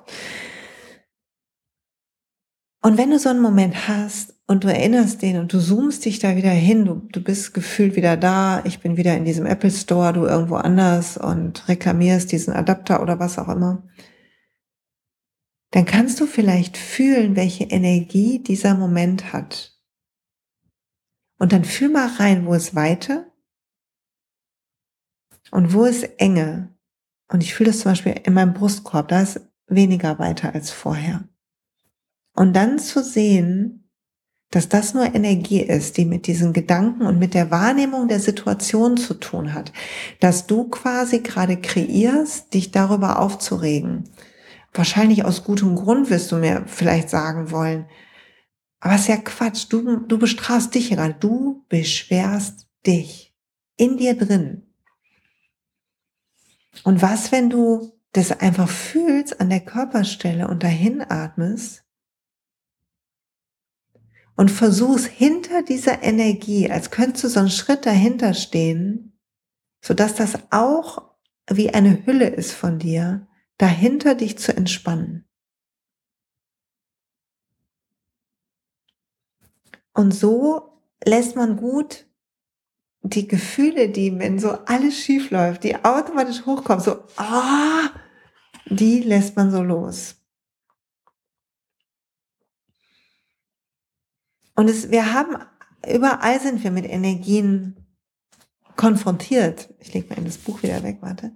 Und 2.81 2.97
wenn 2.99 3.09
du 3.09 3.17
so 3.17 3.29
einen 3.29 3.41
Moment 3.41 3.87
hast 3.87 4.35
und 4.45 4.63
du 4.63 4.67
erinnerst 4.67 5.21
den 5.21 5.39
und 5.39 5.51
du 5.51 5.59
zoomst 5.59 6.05
dich 6.05 6.19
da 6.19 6.35
wieder 6.35 6.51
hin, 6.51 6.85
du, 6.85 7.01
du 7.11 7.19
bist 7.19 7.53
gefühlt 7.53 7.95
wieder 7.95 8.15
da, 8.15 8.61
ich 8.63 8.79
bin 8.79 8.95
wieder 8.95 9.17
in 9.17 9.25
diesem 9.25 9.47
Apple 9.47 9.71
Store, 9.71 10.13
du 10.13 10.25
irgendwo 10.25 10.55
anders 10.55 11.17
und 11.17 11.67
reklamierst 11.67 12.31
diesen 12.31 12.53
Adapter 12.53 13.01
oder 13.01 13.17
was 13.17 13.39
auch 13.39 13.49
immer, 13.49 13.87
dann 15.71 15.85
kannst 15.85 16.19
du 16.19 16.27
vielleicht 16.27 16.77
fühlen, 16.77 17.35
welche 17.35 17.63
Energie 17.63 18.39
dieser 18.39 18.75
Moment 18.75 19.33
hat. 19.33 19.74
Und 21.37 21.51
dann 21.51 21.65
fühl 21.65 21.89
mal 21.89 22.07
rein, 22.17 22.45
wo 22.45 22.53
ist 22.53 22.75
Weite 22.75 23.31
und 25.51 25.73
wo 25.73 25.85
ist 25.85 26.03
Enge. 26.17 26.73
Und 27.27 27.43
ich 27.43 27.53
fühle 27.53 27.71
das 27.71 27.79
zum 27.79 27.91
Beispiel 27.91 28.21
in 28.23 28.33
meinem 28.33 28.53
Brustkorb, 28.53 29.07
da 29.07 29.21
ist 29.21 29.41
weniger 29.67 30.19
weiter 30.19 30.53
als 30.53 30.71
vorher. 30.71 31.27
Und 32.33 32.53
dann 32.53 32.79
zu 32.79 33.03
sehen, 33.03 33.85
dass 34.51 34.69
das 34.69 34.93
nur 34.93 35.13
Energie 35.13 35.61
ist, 35.61 35.97
die 35.97 36.05
mit 36.05 36.27
diesen 36.27 36.53
Gedanken 36.53 37.05
und 37.05 37.19
mit 37.19 37.33
der 37.33 37.51
Wahrnehmung 37.51 38.07
der 38.07 38.19
Situation 38.19 38.95
zu 38.95 39.15
tun 39.15 39.53
hat. 39.53 39.73
Dass 40.19 40.47
du 40.47 40.69
quasi 40.69 41.19
gerade 41.19 41.57
kreierst, 41.57 42.53
dich 42.53 42.71
darüber 42.71 43.19
aufzuregen. 43.19 44.09
Wahrscheinlich 44.73 45.25
aus 45.25 45.43
gutem 45.43 45.75
Grund 45.75 46.09
wirst 46.09 46.31
du 46.31 46.37
mir 46.37 46.63
vielleicht 46.67 47.09
sagen 47.09 47.51
wollen, 47.51 47.85
aber 48.85 48.93
es 48.93 49.01
ist 49.01 49.07
ja 49.07 49.17
Quatsch. 49.17 49.65
Du, 49.69 49.97
du 49.97 50.19
bestrafst 50.19 50.75
dich 50.75 50.91
gerade. 50.91 51.15
Du 51.15 51.65
beschwerst 51.69 52.67
dich 52.85 53.35
in 53.77 53.97
dir 53.97 54.15
drin. 54.15 54.61
Und 56.83 57.01
was, 57.01 57.31
wenn 57.31 57.49
du 57.49 57.99
das 58.11 58.31
einfach 58.41 58.69
fühlst 58.69 59.41
an 59.41 59.49
der 59.49 59.61
Körperstelle 59.61 60.47
und 60.47 60.61
dahin 60.61 61.01
atmest 61.01 61.83
und 64.35 64.51
versuchst 64.51 65.07
hinter 65.07 65.63
dieser 65.63 66.03
Energie, 66.03 66.69
als 66.69 66.91
könntest 66.91 67.23
du 67.23 67.29
so 67.29 67.39
einen 67.39 67.49
Schritt 67.49 67.87
dahinter 67.87 68.35
stehen, 68.35 69.19
sodass 69.81 70.13
das 70.13 70.37
auch 70.51 71.15
wie 71.49 71.73
eine 71.73 72.05
Hülle 72.05 72.27
ist 72.27 72.51
von 72.51 72.77
dir, 72.77 73.27
dahinter 73.57 74.13
dich 74.13 74.37
zu 74.37 74.55
entspannen. 74.55 75.24
Und 79.95 80.11
so 80.11 80.81
lässt 81.03 81.35
man 81.35 81.57
gut 81.57 82.05
die 83.01 83.27
Gefühle, 83.27 83.89
die, 83.89 84.17
wenn 84.19 84.39
so 84.39 84.51
alles 84.65 84.99
schief 84.99 85.31
läuft, 85.31 85.63
die 85.63 85.75
automatisch 85.83 86.45
hochkommen, 86.45 86.83
so, 86.83 87.03
ah, 87.15 87.89
die 88.67 89.01
lässt 89.01 89.35
man 89.35 89.51
so 89.51 89.61
los. 89.61 90.15
Und 94.55 94.69
es, 94.69 94.91
wir 94.91 95.13
haben, 95.13 95.37
überall 95.87 96.39
sind 96.41 96.63
wir 96.63 96.71
mit 96.71 96.85
Energien 96.85 97.75
konfrontiert. 98.75 99.73
Ich 99.79 99.93
lege 99.93 100.09
mal 100.09 100.17
in 100.17 100.25
das 100.25 100.37
Buch 100.37 100.61
wieder 100.63 100.83
weg, 100.83 100.97
warte. 101.01 101.31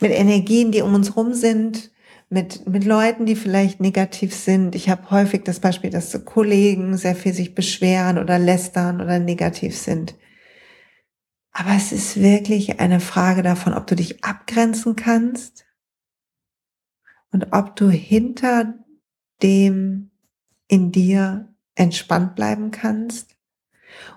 Mit 0.00 0.12
Energien, 0.12 0.72
die 0.72 0.82
um 0.82 0.94
uns 0.94 1.16
rum 1.16 1.32
sind, 1.32 1.90
mit, 2.34 2.66
mit 2.66 2.84
Leuten, 2.84 3.26
die 3.26 3.36
vielleicht 3.36 3.80
negativ 3.80 4.34
sind. 4.34 4.74
Ich 4.74 4.90
habe 4.90 5.10
häufig 5.10 5.44
das 5.44 5.60
Beispiel, 5.60 5.90
dass 5.90 6.24
Kollegen 6.24 6.96
sehr 6.96 7.14
viel 7.14 7.32
sich 7.32 7.54
beschweren 7.54 8.18
oder 8.18 8.40
lästern 8.40 9.00
oder 9.00 9.20
negativ 9.20 9.78
sind. 9.78 10.16
Aber 11.52 11.70
es 11.76 11.92
ist 11.92 12.20
wirklich 12.20 12.80
eine 12.80 12.98
Frage 12.98 13.42
davon, 13.42 13.72
ob 13.72 13.86
du 13.86 13.94
dich 13.94 14.24
abgrenzen 14.24 14.96
kannst 14.96 15.64
und 17.30 17.52
ob 17.52 17.76
du 17.76 17.88
hinter 17.88 18.74
dem 19.40 20.10
in 20.66 20.90
dir 20.90 21.54
entspannt 21.76 22.34
bleiben 22.34 22.72
kannst 22.72 23.36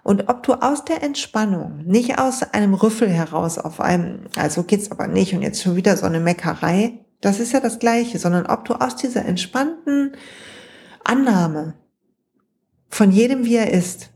und 0.01 0.27
ob 0.27 0.41
du 0.41 0.53
aus 0.53 0.85
der 0.85 1.03
Entspannung, 1.03 1.83
nicht 1.85 2.17
aus 2.17 2.41
einem 2.41 2.73
Rüffel 2.73 3.09
heraus 3.09 3.59
auf 3.59 3.79
einem, 3.79 4.21
also 4.35 4.63
geht's 4.63 4.89
aber 4.89 5.05
nicht 5.05 5.35
und 5.35 5.43
jetzt 5.43 5.61
schon 5.61 5.75
wieder 5.75 5.95
so 5.97 6.07
eine 6.07 6.19
Meckerei, 6.19 7.05
das 7.21 7.39
ist 7.39 7.51
ja 7.51 7.59
das 7.59 7.79
Gleiche, 7.79 8.19
sondern 8.19 8.45
ob 8.45 8.65
du 8.65 8.73
aus 8.73 8.95
dieser 8.95 9.25
entspannten 9.25 10.15
Annahme 11.03 11.75
von 12.89 13.11
jedem, 13.11 13.45
wie 13.45 13.55
er 13.55 13.71
ist, 13.71 14.11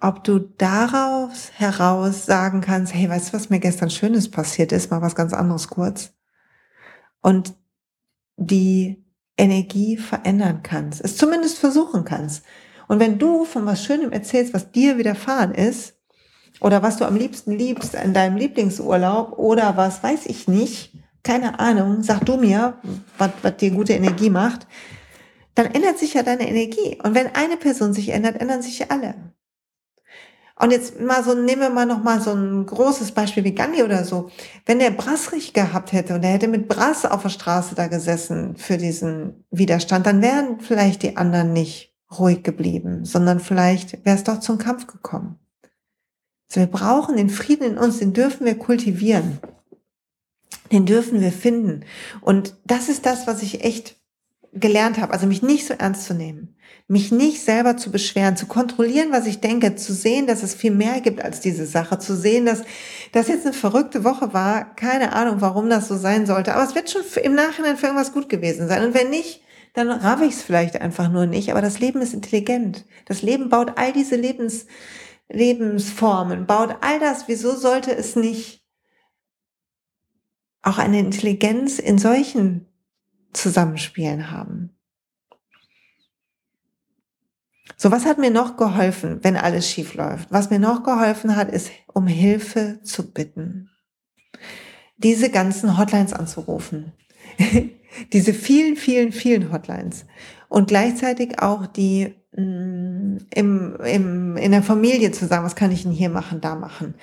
ob 0.00 0.24
du 0.24 0.38
daraus 0.38 1.50
heraus 1.54 2.26
sagen 2.26 2.60
kannst, 2.60 2.94
hey, 2.94 3.08
weißt 3.08 3.28
du, 3.28 3.32
was 3.34 3.50
mir 3.50 3.60
gestern 3.60 3.90
Schönes 3.90 4.30
passiert 4.30 4.72
ist, 4.72 4.90
mal 4.90 5.02
was 5.02 5.14
ganz 5.14 5.32
anderes 5.32 5.68
kurz. 5.68 6.12
Und 7.22 7.54
die 8.36 9.04
Energie 9.38 9.96
verändern 9.96 10.62
kannst, 10.62 11.02
es 11.02 11.16
zumindest 11.16 11.58
versuchen 11.58 12.04
kannst. 12.04 12.44
Und 12.88 13.00
wenn 13.00 13.18
du 13.18 13.44
von 13.44 13.66
was 13.66 13.84
Schönem 13.84 14.12
erzählst, 14.12 14.54
was 14.54 14.70
dir 14.70 14.98
widerfahren 14.98 15.52
ist, 15.52 15.94
oder 16.60 16.82
was 16.82 16.96
du 16.96 17.04
am 17.04 17.16
liebsten 17.16 17.52
liebst 17.52 17.94
in 17.94 18.14
deinem 18.14 18.36
Lieblingsurlaub, 18.36 19.38
oder 19.38 19.76
was 19.76 20.02
weiß 20.02 20.26
ich 20.26 20.48
nicht, 20.48 20.92
keine 21.26 21.58
Ahnung, 21.58 22.02
sag 22.02 22.24
du 22.24 22.36
mir, 22.36 22.74
was, 23.18 23.30
dir 23.58 23.72
gute 23.72 23.94
Energie 23.94 24.30
macht, 24.30 24.66
dann 25.56 25.66
ändert 25.66 25.98
sich 25.98 26.14
ja 26.14 26.22
deine 26.22 26.48
Energie. 26.48 26.98
Und 27.02 27.14
wenn 27.14 27.34
eine 27.34 27.56
Person 27.56 27.92
sich 27.92 28.10
ändert, 28.10 28.40
ändern 28.40 28.62
sich 28.62 28.90
alle. 28.90 29.14
Und 30.58 30.70
jetzt 30.70 31.00
mal 31.00 31.22
so, 31.22 31.34
nehmen 31.34 31.62
wir 31.62 31.70
mal 31.70 31.84
noch 31.84 32.02
mal 32.02 32.20
so 32.20 32.32
ein 32.32 32.64
großes 32.64 33.12
Beispiel 33.12 33.44
wie 33.44 33.54
Gandhi 33.54 33.82
oder 33.82 34.04
so. 34.04 34.30
Wenn 34.64 34.78
der 34.78 34.90
Brassrich 34.90 35.52
gehabt 35.52 35.92
hätte 35.92 36.14
und 36.14 36.22
er 36.22 36.30
hätte 36.30 36.48
mit 36.48 36.68
Brass 36.68 37.04
auf 37.04 37.22
der 37.22 37.28
Straße 37.28 37.74
da 37.74 37.88
gesessen 37.88 38.56
für 38.56 38.78
diesen 38.78 39.44
Widerstand, 39.50 40.06
dann 40.06 40.22
wären 40.22 40.60
vielleicht 40.60 41.02
die 41.02 41.16
anderen 41.16 41.52
nicht 41.52 41.94
ruhig 42.18 42.42
geblieben, 42.42 43.04
sondern 43.04 43.40
vielleicht 43.40 44.04
wäre 44.06 44.16
es 44.16 44.24
doch 44.24 44.40
zum 44.40 44.58
Kampf 44.58 44.86
gekommen. 44.86 45.38
Also 46.48 46.60
wir 46.60 46.68
brauchen 46.68 47.16
den 47.16 47.28
Frieden 47.28 47.72
in 47.72 47.78
uns, 47.78 47.98
den 47.98 48.12
dürfen 48.12 48.46
wir 48.46 48.56
kultivieren. 48.56 49.40
Den 50.72 50.86
dürfen 50.86 51.20
wir 51.20 51.32
finden. 51.32 51.84
Und 52.20 52.54
das 52.64 52.88
ist 52.88 53.06
das, 53.06 53.26
was 53.26 53.42
ich 53.42 53.64
echt 53.64 53.96
gelernt 54.52 54.98
habe. 54.98 55.12
Also 55.12 55.26
mich 55.26 55.42
nicht 55.42 55.66
so 55.66 55.74
ernst 55.74 56.04
zu 56.04 56.14
nehmen 56.14 56.56
mich 56.88 57.10
nicht 57.10 57.42
selber 57.42 57.76
zu 57.76 57.90
beschweren, 57.90 58.36
zu 58.36 58.46
kontrollieren, 58.46 59.10
was 59.10 59.26
ich 59.26 59.40
denke, 59.40 59.74
zu 59.74 59.92
sehen, 59.92 60.26
dass 60.28 60.44
es 60.44 60.54
viel 60.54 60.70
mehr 60.70 61.00
gibt 61.00 61.24
als 61.24 61.40
diese 61.40 61.66
Sache, 61.66 61.98
zu 61.98 62.16
sehen, 62.16 62.46
dass 62.46 62.62
das 63.10 63.26
jetzt 63.26 63.44
eine 63.44 63.54
verrückte 63.54 64.04
Woche 64.04 64.32
war, 64.32 64.76
keine 64.76 65.12
Ahnung, 65.12 65.40
warum 65.40 65.68
das 65.68 65.88
so 65.88 65.96
sein 65.96 66.26
sollte, 66.26 66.54
aber 66.54 66.62
es 66.62 66.76
wird 66.76 66.90
schon 66.90 67.02
im 67.22 67.34
Nachhinein 67.34 67.76
für 67.76 67.86
irgendwas 67.86 68.12
gut 68.12 68.28
gewesen 68.28 68.68
sein. 68.68 68.84
Und 68.84 68.94
wenn 68.94 69.10
nicht, 69.10 69.42
dann 69.74 69.90
raff 69.90 70.22
ich 70.22 70.34
es 70.34 70.42
vielleicht 70.42 70.80
einfach 70.80 71.10
nur 71.10 71.26
nicht. 71.26 71.50
Aber 71.50 71.60
das 71.60 71.80
Leben 71.80 72.00
ist 72.00 72.14
intelligent. 72.14 72.86
Das 73.04 73.20
Leben 73.20 73.50
baut 73.50 73.72
all 73.76 73.92
diese 73.92 74.16
Lebens, 74.16 74.66
Lebensformen, 75.28 76.46
baut 76.46 76.76
all 76.80 76.98
das. 76.98 77.28
Wieso 77.28 77.54
sollte 77.56 77.94
es 77.94 78.16
nicht 78.16 78.62
auch 80.66 80.78
eine 80.78 80.98
Intelligenz 80.98 81.78
in 81.78 81.98
solchen 81.98 82.66
Zusammenspielen 83.32 84.30
haben? 84.30 84.70
So, 87.76 87.90
was 87.90 88.06
hat 88.06 88.18
mir 88.18 88.30
noch 88.30 88.56
geholfen, 88.56 89.20
wenn 89.22 89.36
alles 89.36 89.70
schief 89.70 89.94
läuft? 89.94 90.32
Was 90.32 90.50
mir 90.50 90.58
noch 90.58 90.82
geholfen 90.82 91.36
hat, 91.36 91.50
ist, 91.50 91.70
um 91.92 92.06
Hilfe 92.06 92.80
zu 92.82 93.12
bitten. 93.12 93.70
Diese 94.96 95.30
ganzen 95.30 95.76
Hotlines 95.76 96.12
anzurufen. 96.12 96.92
Diese 98.12 98.32
vielen, 98.32 98.76
vielen, 98.76 99.12
vielen 99.12 99.52
Hotlines. 99.52 100.06
Und 100.48 100.68
gleichzeitig 100.68 101.40
auch 101.40 101.66
die 101.66 102.14
mh, 102.32 102.42
mm, 102.42 103.18
im, 103.34 103.76
im, 103.84 104.36
in 104.36 104.52
der 104.52 104.62
Familie 104.62 105.12
zu 105.12 105.26
sagen, 105.26 105.44
was 105.44 105.56
kann 105.56 105.72
ich 105.72 105.82
denn 105.82 105.92
hier 105.92 106.10
machen, 106.10 106.40
da 106.40 106.54
machen. 106.54 106.94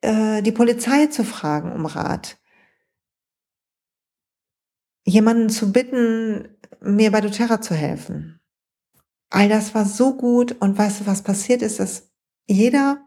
Äh, 0.00 0.42
die 0.42 0.52
Polizei 0.52 1.06
zu 1.06 1.24
fragen 1.24 1.72
um 1.72 1.86
Rat. 1.86 2.38
Jemanden 5.04 5.50
zu 5.50 5.72
bitten, 5.72 6.48
mir 6.80 7.10
bei 7.10 7.20
doTERRA 7.20 7.60
zu 7.60 7.74
helfen 7.74 8.40
all 9.34 9.48
das 9.48 9.74
war 9.74 9.84
so 9.84 10.14
gut 10.14 10.54
und 10.60 10.78
weißt 10.78 11.00
du, 11.00 11.06
was 11.06 11.22
passiert 11.22 11.60
ist, 11.60 11.80
dass 11.80 12.08
jeder 12.46 12.98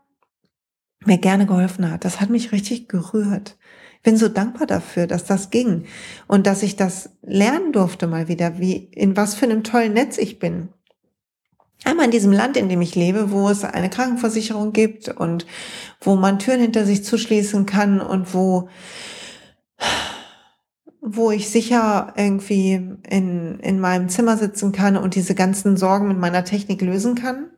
mir 1.06 1.18
gerne 1.18 1.46
geholfen 1.46 1.90
hat. 1.90 2.04
Das 2.04 2.20
hat 2.20 2.30
mich 2.30 2.52
richtig 2.52 2.90
gerührt. 2.90 3.58
Ich 3.96 4.02
bin 4.04 4.18
so 4.18 4.28
dankbar 4.28 4.68
dafür, 4.68 5.08
dass 5.08 5.24
das 5.24 5.52
ging 5.52 5.86
und 6.28 6.46
dass 6.46 6.64
ich 6.64 6.76
das 6.76 7.12
lernen 7.22 7.72
durfte 7.72 8.08
mal 8.08 8.28
wieder, 8.28 8.60
wie 8.60 8.74
in 8.74 9.16
was 9.16 9.36
für 9.36 9.46
einem 9.46 9.64
tollen 9.64 9.94
Netz 9.94 10.18
ich 10.18 10.38
bin. 10.38 10.70
Einmal 11.86 12.06
in 12.06 12.12
diesem 12.12 12.32
Land, 12.34 12.58
in 12.58 12.68
dem 12.68 12.82
ich 12.82 12.96
lebe, 12.96 13.32
wo 13.32 13.50
es 13.50 13.64
eine 13.64 13.90
Krankenversicherung 13.90 14.74
gibt 14.74 15.08
und 15.10 15.46
wo 16.02 16.16
man 16.16 16.40
Türen 16.40 16.60
hinter 16.60 16.86
sich 16.86 17.06
zuschließen 17.06 17.66
kann 17.66 18.02
und 18.02 18.34
wo 18.34 18.68
wo 21.10 21.32
ich 21.32 21.50
sicher 21.50 22.14
irgendwie 22.18 22.74
in, 23.10 23.60
in 23.60 23.80
meinem 23.80 24.10
Zimmer 24.10 24.38
sitzen 24.38 24.74
kann 24.74 24.98
und 24.98 25.16
diese 25.16 25.36
ganzen 25.36 25.78
Sorgen 25.78 26.10
mit 26.10 26.18
meiner 26.18 26.44
Technik 26.44 26.82
lösen 26.82 27.16
kann. 27.16 27.50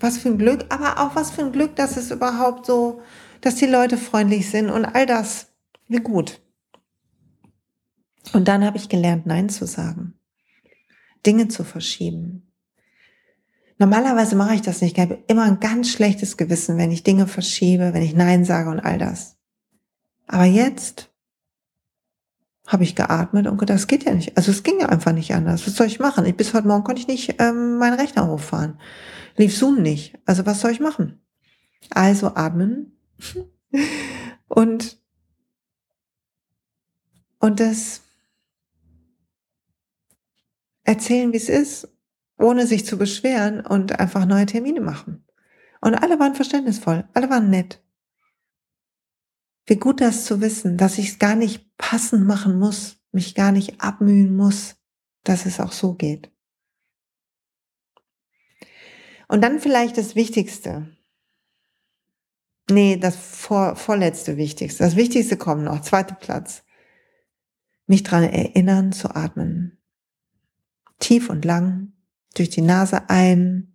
Was 0.00 0.18
für 0.18 0.30
ein 0.30 0.38
Glück, 0.38 0.64
aber 0.70 1.00
auch 1.00 1.14
was 1.14 1.30
für 1.30 1.42
ein 1.42 1.52
Glück, 1.52 1.76
dass 1.76 1.96
es 1.96 2.10
überhaupt 2.10 2.66
so, 2.66 3.02
dass 3.42 3.56
die 3.56 3.66
Leute 3.66 3.98
freundlich 3.98 4.50
sind 4.50 4.70
und 4.70 4.86
all 4.86 5.06
das. 5.06 5.48
Wie 5.86 5.98
gut. 5.98 6.40
Und 8.32 8.48
dann 8.48 8.64
habe 8.64 8.78
ich 8.78 8.88
gelernt, 8.88 9.26
Nein 9.26 9.50
zu 9.50 9.66
sagen. 9.66 10.14
Dinge 11.26 11.48
zu 11.48 11.62
verschieben. 11.62 12.50
Normalerweise 13.78 14.34
mache 14.34 14.54
ich 14.54 14.62
das 14.62 14.80
nicht. 14.80 14.96
Ich 14.96 15.02
habe 15.02 15.22
immer 15.26 15.42
ein 15.42 15.60
ganz 15.60 15.90
schlechtes 15.90 16.36
Gewissen, 16.36 16.78
wenn 16.78 16.90
ich 16.90 17.02
Dinge 17.02 17.26
verschiebe, 17.26 17.92
wenn 17.92 18.02
ich 18.02 18.14
Nein 18.14 18.44
sage 18.44 18.70
und 18.70 18.80
all 18.80 18.98
das. 18.98 19.36
Aber 20.26 20.44
jetzt 20.44 21.13
habe 22.66 22.82
ich 22.82 22.96
geatmet 22.96 23.46
und 23.46 23.58
gedacht, 23.58 23.78
das 23.78 23.86
geht 23.86 24.04
ja 24.04 24.14
nicht. 24.14 24.36
Also 24.36 24.50
es 24.50 24.62
ging 24.62 24.80
ja 24.80 24.88
einfach 24.88 25.12
nicht 25.12 25.34
anders. 25.34 25.66
Was 25.66 25.76
soll 25.76 25.86
ich 25.86 26.00
machen? 26.00 26.24
Ich, 26.24 26.36
bis 26.36 26.54
heute 26.54 26.66
Morgen 26.66 26.84
konnte 26.84 27.00
ich 27.00 27.08
nicht 27.08 27.40
ähm, 27.40 27.76
meinen 27.76 27.98
Rechner 27.98 28.26
hochfahren. 28.26 28.78
Lief 29.36 29.56
Zoom 29.56 29.82
nicht. 29.82 30.18
Also 30.24 30.46
was 30.46 30.60
soll 30.60 30.70
ich 30.70 30.80
machen? 30.80 31.20
Also 31.90 32.34
atmen 32.34 32.96
und 34.48 34.98
und 37.38 37.60
das 37.60 38.00
erzählen, 40.84 41.32
wie 41.32 41.36
es 41.36 41.50
ist, 41.50 41.88
ohne 42.38 42.66
sich 42.66 42.86
zu 42.86 42.96
beschweren 42.96 43.60
und 43.60 44.00
einfach 44.00 44.24
neue 44.24 44.46
Termine 44.46 44.80
machen. 44.80 45.26
Und 45.82 45.94
alle 45.94 46.18
waren 46.18 46.34
verständnisvoll, 46.34 47.06
alle 47.12 47.28
waren 47.28 47.50
nett. 47.50 47.83
Wie 49.66 49.76
gut 49.76 50.00
das 50.00 50.26
zu 50.26 50.40
wissen, 50.40 50.76
dass 50.76 50.98
ich 50.98 51.08
es 51.10 51.18
gar 51.18 51.36
nicht 51.36 51.76
passend 51.78 52.26
machen 52.26 52.58
muss, 52.58 52.98
mich 53.12 53.34
gar 53.34 53.52
nicht 53.52 53.80
abmühen 53.80 54.36
muss, 54.36 54.76
dass 55.22 55.46
es 55.46 55.58
auch 55.60 55.72
so 55.72 55.94
geht. 55.94 56.30
Und 59.26 59.40
dann 59.40 59.60
vielleicht 59.60 59.96
das 59.96 60.14
Wichtigste. 60.14 60.94
Nee, 62.70 62.98
das 62.98 63.16
vor, 63.16 63.76
vorletzte 63.76 64.36
Wichtigste. 64.36 64.84
Das 64.84 64.96
Wichtigste 64.96 65.36
kommt 65.36 65.64
noch. 65.64 65.80
Zweiter 65.80 66.14
Platz. 66.14 66.62
Mich 67.86 68.02
dran 68.02 68.24
erinnern 68.24 68.92
zu 68.92 69.14
atmen. 69.14 69.78
Tief 70.98 71.30
und 71.30 71.44
lang. 71.44 71.92
Durch 72.34 72.50
die 72.50 72.62
Nase 72.62 73.08
ein. 73.08 73.74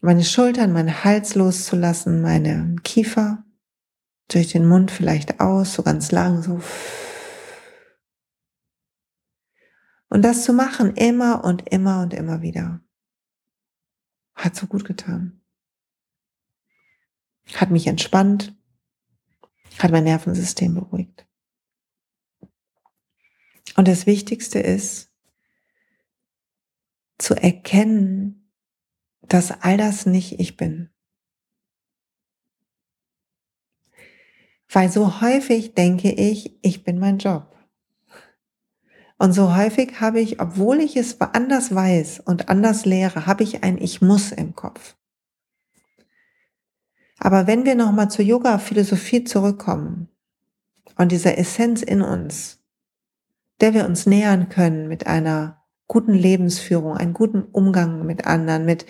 meine 0.00 0.24
Schultern, 0.24 0.72
meinen 0.72 1.04
Hals 1.04 1.34
loszulassen, 1.34 2.20
meine 2.20 2.76
Kiefer 2.84 3.44
durch 4.28 4.52
den 4.52 4.66
Mund 4.66 4.90
vielleicht 4.90 5.40
aus, 5.40 5.74
so 5.74 5.82
ganz 5.82 6.12
lang, 6.12 6.42
so. 6.42 6.60
Und 10.10 10.22
das 10.22 10.44
zu 10.44 10.52
machen 10.52 10.94
immer 10.94 11.44
und 11.44 11.68
immer 11.68 12.02
und 12.02 12.14
immer 12.14 12.42
wieder. 12.42 12.80
Hat 14.34 14.54
so 14.54 14.66
gut 14.66 14.84
getan. 14.84 15.40
Hat 17.54 17.70
mich 17.70 17.86
entspannt, 17.86 18.54
hat 19.78 19.90
mein 19.90 20.04
Nervensystem 20.04 20.74
beruhigt. 20.74 21.26
Und 23.76 23.88
das 23.88 24.06
Wichtigste 24.06 24.58
ist, 24.58 25.10
zu 27.18 27.34
erkennen, 27.34 28.50
dass 29.22 29.50
all 29.50 29.76
das 29.76 30.06
nicht 30.06 30.38
ich 30.40 30.56
bin. 30.56 30.90
Weil 34.70 34.90
so 34.90 35.20
häufig 35.20 35.74
denke 35.74 36.10
ich, 36.10 36.58
ich 36.62 36.84
bin 36.84 36.98
mein 36.98 37.18
Job. 37.18 37.56
Und 39.18 39.32
so 39.32 39.56
häufig 39.56 40.00
habe 40.00 40.20
ich, 40.20 40.40
obwohl 40.40 40.80
ich 40.80 40.96
es 40.96 41.20
anders 41.20 41.74
weiß 41.74 42.20
und 42.20 42.48
anders 42.48 42.84
lehre, 42.84 43.26
habe 43.26 43.42
ich 43.42 43.64
ein 43.64 43.78
Ich 43.78 44.00
muss 44.00 44.30
im 44.30 44.54
Kopf. 44.54 44.94
Aber 47.18 47.48
wenn 47.48 47.64
wir 47.64 47.74
nochmal 47.74 48.10
zur 48.10 48.24
Yoga-Philosophie 48.24 49.24
zurückkommen 49.24 50.08
und 50.96 51.10
dieser 51.10 51.36
Essenz 51.36 51.82
in 51.82 52.00
uns, 52.00 52.62
der 53.60 53.74
wir 53.74 53.86
uns 53.86 54.06
nähern 54.06 54.48
können 54.48 54.86
mit 54.86 55.08
einer 55.08 55.64
guten 55.88 56.14
Lebensführung, 56.14 56.96
einen 56.96 57.14
guten 57.14 57.42
Umgang 57.42 58.06
mit 58.06 58.26
anderen, 58.26 58.64
mit 58.66 58.86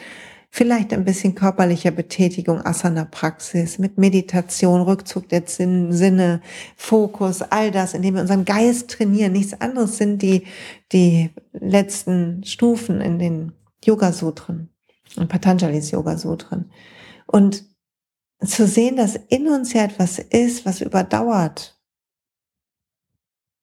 vielleicht 0.50 0.92
ein 0.92 1.04
bisschen 1.04 1.34
körperlicher 1.34 1.90
Betätigung, 1.90 2.64
Asana-Praxis, 2.64 3.78
mit 3.78 3.98
Meditation, 3.98 4.80
Rückzug 4.80 5.28
der 5.28 5.42
Sinne, 5.46 6.40
Fokus, 6.76 7.42
all 7.42 7.70
das, 7.70 7.94
indem 7.94 8.14
wir 8.14 8.22
unseren 8.22 8.44
Geist 8.44 8.90
trainieren. 8.90 9.32
Nichts 9.32 9.60
anderes 9.60 9.98
sind 9.98 10.22
die, 10.22 10.44
die 10.92 11.30
letzten 11.52 12.44
Stufen 12.44 13.00
in 13.00 13.18
den 13.18 13.52
Yoga-Sutren 13.84 14.70
und 15.16 15.28
Patanjalis 15.28 15.90
Yoga-Sutren. 15.90 16.70
Und 17.26 17.64
zu 18.44 18.66
sehen, 18.66 18.96
dass 18.96 19.16
in 19.28 19.48
uns 19.48 19.72
ja 19.72 19.84
etwas 19.84 20.18
ist, 20.18 20.64
was 20.64 20.80
überdauert 20.80 21.78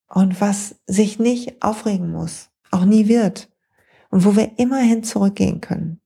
und 0.07 0.39
was 0.39 0.75
sich 0.85 1.17
nicht 1.17 1.61
aufregen 1.63 2.11
muss, 2.11 2.49
auch 2.71 2.85
nie 2.85 3.07
wird 3.07 3.49
und 4.11 4.25
wo 4.25 4.35
wir 4.35 4.51
immerhin 4.59 5.03
zurückgehen 5.03 5.61
können 5.61 6.01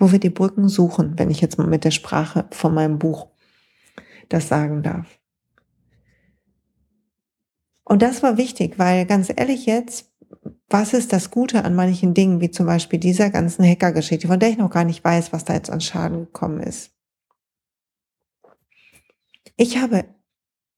wo 0.00 0.10
wir 0.10 0.18
die 0.18 0.30
Brücken 0.30 0.68
suchen, 0.68 1.18
wenn 1.18 1.30
ich 1.30 1.40
jetzt 1.40 1.58
mal 1.58 1.66
mit 1.66 1.84
der 1.84 1.90
Sprache 1.92 2.46
von 2.50 2.74
meinem 2.74 2.98
Buch 2.98 3.28
das 4.30 4.48
sagen 4.48 4.82
darf. 4.82 5.18
Und 7.84 8.02
das 8.02 8.22
war 8.22 8.36
wichtig, 8.36 8.78
weil 8.78 9.04
ganz 9.04 9.30
ehrlich 9.34 9.66
jetzt, 9.66 10.10
was 10.68 10.94
ist 10.94 11.12
das 11.12 11.30
Gute 11.30 11.64
an 11.64 11.74
manchen 11.74 12.14
Dingen, 12.14 12.40
wie 12.40 12.50
zum 12.50 12.66
Beispiel 12.66 12.98
dieser 12.98 13.30
ganzen 13.30 13.64
Hackergeschichte, 13.64 14.28
von 14.28 14.38
der 14.40 14.50
ich 14.50 14.58
noch 14.58 14.70
gar 14.70 14.84
nicht 14.84 15.04
weiß, 15.04 15.32
was 15.32 15.44
da 15.44 15.54
jetzt 15.54 15.70
an 15.70 15.80
Schaden 15.80 16.26
gekommen 16.26 16.60
ist. 16.60 16.92
Ich 19.56 19.78
habe 19.78 20.04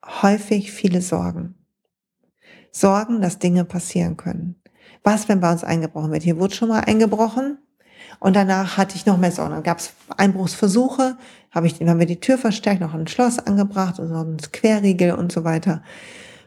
häufig 0.05 0.73
viele 0.73 1.03
Sorgen. 1.03 1.55
Sorgen, 2.73 3.21
dass 3.21 3.39
Dinge 3.39 3.65
passieren 3.67 4.17
können. 4.17 4.61
Was, 5.05 5.29
wenn 5.29 5.41
bei 5.41 5.53
uns 5.53 5.63
eingebrochen 5.63 6.11
wird? 6.11 6.23
Hier 6.23 6.39
wurde 6.39 6.55
schon 6.55 6.71
mal 6.71 6.81
eingebrochen. 6.81 7.59
Und 8.23 8.37
danach 8.37 8.77
hatte 8.77 8.95
ich 8.95 9.05
noch 9.05 9.19
mehr 9.19 9.33
Sorgen. 9.33 9.51
Dann 9.51 9.65
gab 9.65 9.79
es 9.79 9.95
Einbruchsversuche, 10.17 11.17
habe 11.51 11.67
ich, 11.67 11.81
haben 11.81 11.99
wir 11.99 12.07
die 12.07 12.21
Tür 12.21 12.39
verstärkt, 12.39 12.81
noch 12.81 12.95
ein 12.95 13.09
Schloss 13.09 13.41
angebracht 13.41 13.99
und 13.99 14.11
noch 14.11 14.25
ein 14.25 14.37
Querriegel 14.53 15.11
und 15.11 15.33
so 15.33 15.43
weiter. 15.43 15.83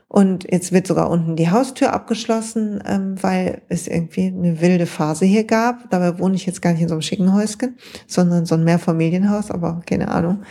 Und 0.07 0.49
jetzt 0.49 0.71
wird 0.71 0.87
sogar 0.87 1.09
unten 1.09 1.35
die 1.35 1.51
Haustür 1.51 1.91
abgeschlossen, 1.91 2.81
ähm, 2.87 3.21
weil 3.21 3.61
es 3.67 3.87
irgendwie 3.87 4.27
eine 4.27 4.61
wilde 4.61 4.85
Phase 4.85 5.25
hier 5.25 5.43
gab. 5.43 5.89
Dabei 5.89 6.17
wohne 6.17 6.35
ich 6.35 6.45
jetzt 6.45 6.61
gar 6.61 6.71
nicht 6.71 6.81
in 6.81 6.87
so 6.87 6.93
einem 6.93 7.01
schicken 7.01 7.33
Häuschen, 7.33 7.75
sondern 8.07 8.45
so 8.45 8.55
ein 8.55 8.63
Mehrfamilienhaus, 8.63 9.51
aber 9.51 9.81
keine 9.85 10.07
Ahnung, 10.07 10.43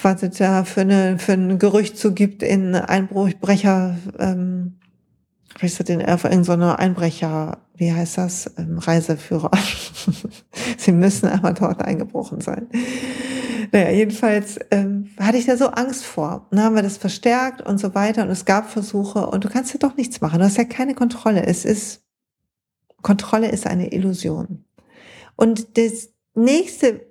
was 0.00 0.22
es 0.22 0.38
da 0.38 0.62
für, 0.62 0.82
eine, 0.82 1.18
für 1.18 1.32
ein 1.32 1.58
Gerücht 1.58 1.98
zu 1.98 2.14
gibt 2.14 2.44
in 2.44 2.76
Einbruchbrecher, 2.76 3.96
ähm, 4.20 4.76
ist 5.66 5.80
das 5.80 5.86
denn, 5.86 6.04
auf 6.04 6.24
irgendeiner 6.24 6.78
Einbrecher, 6.78 7.58
wie 7.76 7.92
heißt 7.92 8.18
das, 8.18 8.50
ähm, 8.58 8.78
Reiseführer. 8.78 9.50
Sie 10.78 10.92
müssen 10.92 11.28
aber 11.28 11.52
dort 11.52 11.82
eingebrochen 11.82 12.40
sein. 12.40 12.68
Naja, 13.72 13.90
jedenfalls 13.90 14.58
ähm, 14.70 15.10
hatte 15.18 15.38
ich 15.38 15.46
da 15.46 15.56
so 15.56 15.68
Angst 15.68 16.04
vor. 16.04 16.46
Dann 16.50 16.62
haben 16.62 16.74
wir 16.74 16.82
das 16.82 16.96
verstärkt 16.96 17.62
und 17.62 17.78
so 17.78 17.94
weiter 17.94 18.22
und 18.22 18.30
es 18.30 18.44
gab 18.44 18.70
Versuche 18.70 19.26
und 19.26 19.44
du 19.44 19.48
kannst 19.48 19.72
ja 19.72 19.78
doch 19.78 19.96
nichts 19.96 20.20
machen. 20.20 20.38
Du 20.38 20.44
hast 20.44 20.56
ja 20.56 20.64
keine 20.64 20.94
Kontrolle. 20.94 21.44
Es 21.46 21.64
ist, 21.64 22.02
Kontrolle 23.02 23.50
ist 23.50 23.66
eine 23.66 23.92
Illusion. 23.92 24.64
Und 25.36 25.78
das 25.78 26.08
nächste 26.34 27.09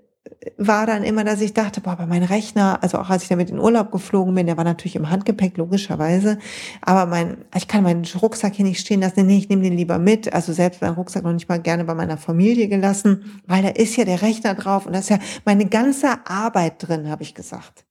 war 0.58 0.86
dann 0.86 1.04
immer, 1.04 1.24
dass 1.24 1.42
ich 1.42 1.54
dachte, 1.54 1.82
boah, 1.82 1.92
aber 1.92 2.06
mein 2.06 2.24
Rechner, 2.24 2.80
also 2.82 2.98
auch 2.98 3.10
als 3.10 3.24
ich 3.24 3.30
damit 3.30 3.50
in 3.50 3.60
Urlaub 3.60 3.92
geflogen 3.92 4.36
bin, 4.36 4.46
der 4.46 4.58
war 4.58 4.64
natürlich 4.64 4.96
im 4.96 5.10
Handgepäck, 5.10 5.58
logischerweise, 5.58 6.38
aber 6.82 7.06
mein, 7.06 7.46
ich 7.56 7.68
kann 7.68 7.84
meinen 7.84 8.06
Rucksack 8.22 8.56
hier 8.56 8.66
nicht 8.66 8.80
stehen 8.80 9.02
lassen, 9.02 9.26
nee, 9.26 9.38
ich 9.38 9.50
nehme 9.50 9.64
den 9.64 9.74
lieber 9.74 9.98
mit, 9.98 10.32
also 10.34 10.54
selbst 10.54 10.82
meinen 10.82 10.96
Rucksack 10.96 11.24
noch 11.24 11.34
nicht 11.34 11.50
mal 11.50 11.62
gerne 11.62 11.86
bei 11.86 11.96
meiner 11.96 12.18
Familie 12.18 12.68
gelassen, 12.68 13.42
weil 13.48 13.64
da 13.64 13.70
ist 13.70 13.96
ja 13.96 14.06
der 14.06 14.22
Rechner 14.22 14.56
drauf 14.56 14.86
und 14.86 14.94
da 14.94 15.00
ist 15.00 15.10
ja 15.10 15.20
meine 15.46 15.66
ganze 15.66 16.26
Arbeit 16.26 16.88
drin, 16.88 17.10
habe 17.10 17.24
ich 17.24 17.34
gesagt. 17.36 17.86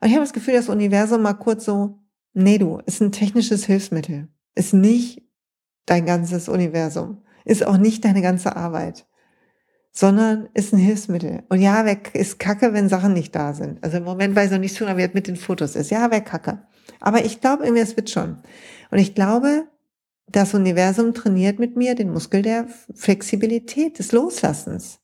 Und 0.00 0.08
ich 0.08 0.14
habe 0.14 0.24
das 0.24 0.32
Gefühl, 0.32 0.54
das 0.54 0.68
Universum 0.68 1.22
mal 1.22 1.34
kurz 1.34 1.64
so, 1.64 2.00
nee 2.32 2.58
du, 2.58 2.80
ist 2.86 3.00
ein 3.00 3.12
technisches 3.12 3.64
Hilfsmittel, 3.64 4.28
ist 4.54 4.74
nicht 4.74 5.22
dein 5.86 6.06
ganzes 6.06 6.48
Universum, 6.48 7.22
ist 7.44 7.66
auch 7.66 7.76
nicht 7.76 8.04
deine 8.04 8.22
ganze 8.22 8.56
Arbeit 8.56 9.06
sondern 9.96 10.48
ist 10.54 10.72
ein 10.72 10.78
Hilfsmittel. 10.78 11.44
Und 11.48 11.60
ja, 11.60 11.84
wer 11.84 11.98
ist 12.14 12.40
kacke, 12.40 12.72
wenn 12.72 12.88
Sachen 12.88 13.12
nicht 13.12 13.34
da 13.34 13.54
sind. 13.54 13.82
Also 13.82 13.98
im 13.98 14.04
Moment 14.04 14.34
weiß 14.34 14.46
ich 14.46 14.50
noch 14.50 14.58
nicht 14.58 14.76
tun, 14.76 14.88
wie 14.96 15.02
es 15.02 15.14
mit 15.14 15.28
den 15.28 15.36
Fotos 15.36 15.76
ist. 15.76 15.90
Ja, 15.90 16.10
wer 16.10 16.20
kacke. 16.20 16.62
Aber 17.00 17.24
ich 17.24 17.40
glaube 17.40 17.64
irgendwie, 17.64 17.82
es 17.82 17.96
wird 17.96 18.10
schon. 18.10 18.38
Und 18.90 18.98
ich 18.98 19.14
glaube, 19.14 19.68
das 20.26 20.52
Universum 20.52 21.14
trainiert 21.14 21.60
mit 21.60 21.76
mir 21.76 21.94
den 21.94 22.12
Muskel 22.12 22.42
der 22.42 22.66
Flexibilität, 22.92 24.00
des 24.00 24.10
Loslassens. 24.10 24.98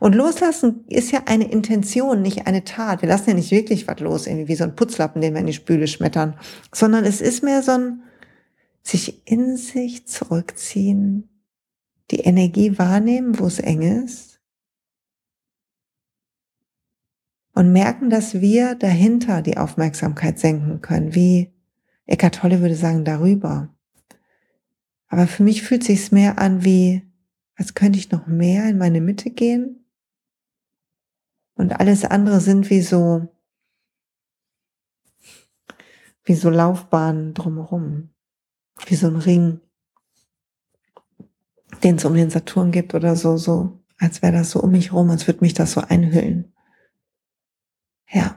Und 0.00 0.14
loslassen 0.14 0.84
ist 0.88 1.12
ja 1.12 1.22
eine 1.24 1.50
Intention, 1.50 2.20
nicht 2.20 2.46
eine 2.46 2.64
Tat. 2.64 3.00
Wir 3.00 3.08
lassen 3.08 3.30
ja 3.30 3.34
nicht 3.34 3.50
wirklich 3.50 3.88
was 3.88 4.00
los, 4.00 4.26
irgendwie 4.26 4.48
wie 4.48 4.54
so 4.54 4.64
ein 4.64 4.76
Putzlappen, 4.76 5.22
den 5.22 5.32
wir 5.32 5.40
in 5.40 5.46
die 5.46 5.54
Spüle 5.54 5.88
schmettern, 5.88 6.36
sondern 6.72 7.04
es 7.04 7.22
ist 7.22 7.42
mehr 7.42 7.62
so 7.62 7.72
ein 7.72 8.02
sich 8.82 9.26
in 9.26 9.56
sich 9.56 10.06
zurückziehen, 10.06 11.29
die 12.10 12.20
Energie 12.20 12.78
wahrnehmen, 12.78 13.38
wo 13.38 13.46
es 13.46 13.58
eng 13.58 13.82
ist 13.82 14.30
und 17.60 17.72
merken, 17.72 18.10
dass 18.10 18.40
wir 18.40 18.74
dahinter 18.74 19.42
die 19.42 19.58
Aufmerksamkeit 19.58 20.38
senken 20.38 20.80
können, 20.80 21.14
wie 21.14 21.52
Eckhart 22.06 22.36
Tolle 22.36 22.60
würde 22.60 22.74
sagen, 22.74 23.04
darüber. 23.04 23.68
Aber 25.08 25.26
für 25.26 25.42
mich 25.42 25.62
fühlt 25.62 25.84
sich 25.84 26.10
mehr 26.10 26.38
an 26.38 26.64
wie, 26.64 27.02
als 27.56 27.74
könnte 27.74 27.98
ich 27.98 28.10
noch 28.10 28.26
mehr 28.26 28.68
in 28.68 28.78
meine 28.78 29.00
Mitte 29.00 29.30
gehen. 29.30 29.84
Und 31.54 31.78
alles 31.78 32.04
andere 32.04 32.40
sind 32.40 32.70
wie 32.70 32.80
so, 32.80 33.28
wie 36.24 36.34
so 36.34 36.48
Laufbahnen 36.48 37.34
drumherum, 37.34 38.10
wie 38.86 38.94
so 38.94 39.08
ein 39.08 39.16
Ring 39.16 39.60
den 41.82 41.96
es 41.96 42.04
um 42.04 42.14
den 42.14 42.30
Saturn 42.30 42.72
gibt 42.72 42.94
oder 42.94 43.16
so, 43.16 43.36
so, 43.36 43.80
als 43.98 44.22
wäre 44.22 44.32
das 44.32 44.50
so 44.50 44.60
um 44.60 44.70
mich 44.70 44.92
rum, 44.92 45.10
als 45.10 45.26
würde 45.26 45.40
mich 45.40 45.54
das 45.54 45.72
so 45.72 45.80
einhüllen. 45.80 46.52
Ja. 48.10 48.36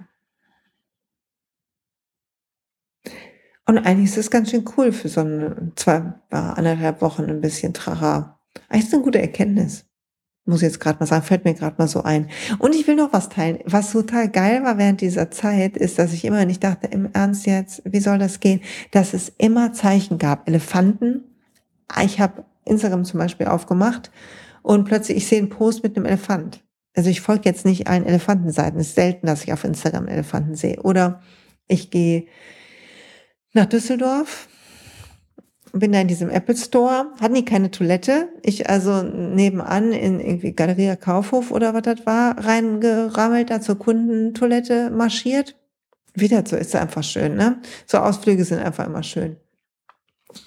Und 3.66 3.78
eigentlich 3.78 4.10
ist 4.10 4.18
es 4.18 4.32
ganz 4.32 4.52
schön 4.52 4.66
cool 4.78 4.92
für 4.92 5.08
so 5.08 5.22
eine, 5.22 5.72
zwei, 5.76 6.14
anderthalb 6.30 7.02
Wochen 7.02 7.24
ein 7.24 7.42
bisschen 7.42 7.74
Trara. 7.74 8.40
Eigentlich 8.68 8.86
ist 8.86 8.94
eine 8.94 9.04
gute 9.04 9.22
Erkenntnis. 9.22 9.86
Muss 10.46 10.62
ich 10.62 10.68
jetzt 10.68 10.82
gerade 10.82 11.00
mal 11.00 11.06
sagen, 11.06 11.24
fällt 11.24 11.46
mir 11.46 11.54
gerade 11.54 11.78
mal 11.78 11.88
so 11.88 12.04
ein. 12.04 12.30
Und 12.60 12.76
ich 12.76 12.86
will 12.86 12.96
noch 12.96 13.14
was 13.14 13.30
teilen. 13.30 13.60
Was 13.64 13.94
total 13.94 14.30
geil 14.30 14.64
war 14.64 14.78
während 14.78 15.00
dieser 15.00 15.32
Zeit, 15.32 15.78
ist, 15.78 15.98
dass 15.98 16.12
ich 16.12 16.26
immer 16.26 16.44
nicht 16.44 16.62
dachte, 16.62 16.88
im 16.88 17.10
Ernst 17.14 17.46
jetzt, 17.46 17.82
wie 17.86 18.02
soll 18.02 18.18
das 18.18 18.42
gehen? 18.42 18.60
Dass 18.92 19.14
es 19.14 19.32
immer 19.38 19.72
Zeichen 19.72 20.18
gab. 20.18 20.46
Elefanten. 20.50 21.24
Ich 22.04 22.20
habe 22.20 22.44
Instagram 22.66 23.06
zum 23.06 23.20
Beispiel 23.20 23.48
aufgemacht 23.48 24.12
und 24.62 24.86
plötzlich 24.86 25.18
ich 25.18 25.28
sehe 25.28 25.40
einen 25.40 25.50
Post 25.50 25.84
mit 25.84 25.96
einem 25.96 26.06
Elefant. 26.06 26.64
Also 26.96 27.10
ich 27.10 27.22
folge 27.22 27.44
jetzt 27.46 27.66
nicht 27.66 27.88
allen 27.88 28.06
Elefantenseiten. 28.06 28.80
Es 28.80 28.90
ist 28.90 28.96
selten, 28.96 29.26
dass 29.28 29.44
ich 29.44 29.52
auf 29.52 29.64
Instagram 29.64 30.08
Elefanten 30.08 30.56
sehe. 30.56 30.82
Oder 30.84 31.22
ich 31.68 31.90
gehe 31.90 32.28
nach 33.54 33.66
Düsseldorf 33.66 34.48
bin 35.74 35.92
da 35.92 36.00
in 36.00 36.08
diesem 36.08 36.30
Apple 36.30 36.56
Store, 36.56 37.08
hatten 37.20 37.34
die 37.34 37.46
keine 37.46 37.72
Toilette. 37.72 38.30
Ich 38.44 38.70
also 38.70 39.02
nebenan 39.02 39.92
in 39.92 40.20
irgendwie 40.20 40.54
Galeria 40.54 40.96
Kaufhof 40.96 41.52
oder 41.52 41.74
was 41.74 41.82
das 41.82 42.06
war, 42.06 42.38
reingerammelt, 42.46 43.50
da 43.50 43.60
zur 43.60 43.80
Kundentoilette 43.80 44.92
marschiert. 44.92 45.56
Wieder 46.14 46.44
so 46.46 46.56
ist 46.56 46.76
einfach 46.76 47.04
schön, 47.04 47.36
ne? 47.36 47.60
So 47.88 47.98
Ausflüge 47.98 48.46
sind 48.46 48.60
einfach 48.60 48.86
immer 48.86 49.02
schön. 49.02 49.38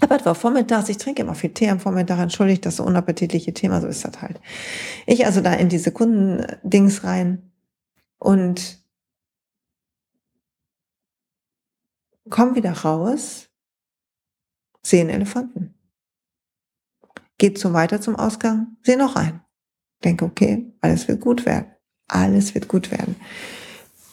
Aber 0.01 0.17
es 0.17 0.27
war 0.27 0.35
vormittags, 0.35 0.89
ich 0.89 0.99
trinke 0.99 1.23
immer 1.23 1.35
viel 1.35 1.53
Tee 1.53 1.71
am 1.71 1.81
Vormittag, 1.81 2.19
entschuldigt 2.19 2.67
das 2.67 2.77
so 2.77 2.85
unappetitliche 2.85 3.55
Thema, 3.55 3.81
so 3.81 3.87
ist 3.87 4.05
das 4.05 4.21
halt. 4.21 4.41
Ich 5.07 5.27
also 5.27 5.41
da 5.41 5.53
in 5.53 5.69
diese 5.69 5.93
Kundendings 5.93 7.05
rein 7.05 7.51
und 8.19 8.79
komm 12.29 12.55
wieder 12.55 12.73
raus, 12.73 13.49
sehe 14.83 15.01
einen 15.01 15.11
Elefanten. 15.11 15.75
Geht 17.39 17.59
so 17.59 17.73
weiter 17.73 18.01
zum 18.01 18.17
Ausgang, 18.17 18.77
sehe 18.83 18.97
noch 18.97 19.17
einen. 19.17 19.43
Denke, 20.05 20.25
okay, 20.25 20.73
alles 20.81 21.09
wird 21.09 21.21
gut 21.21 21.47
werden. 21.47 21.73
Alles 22.09 22.55
wird 22.55 22.69
gut 22.69 22.91
werden. 22.91 23.17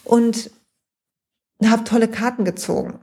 Und 0.04 0.52
habe 1.64 1.84
tolle 1.84 2.10
Karten 2.10 2.44
gezogen. 2.44 3.00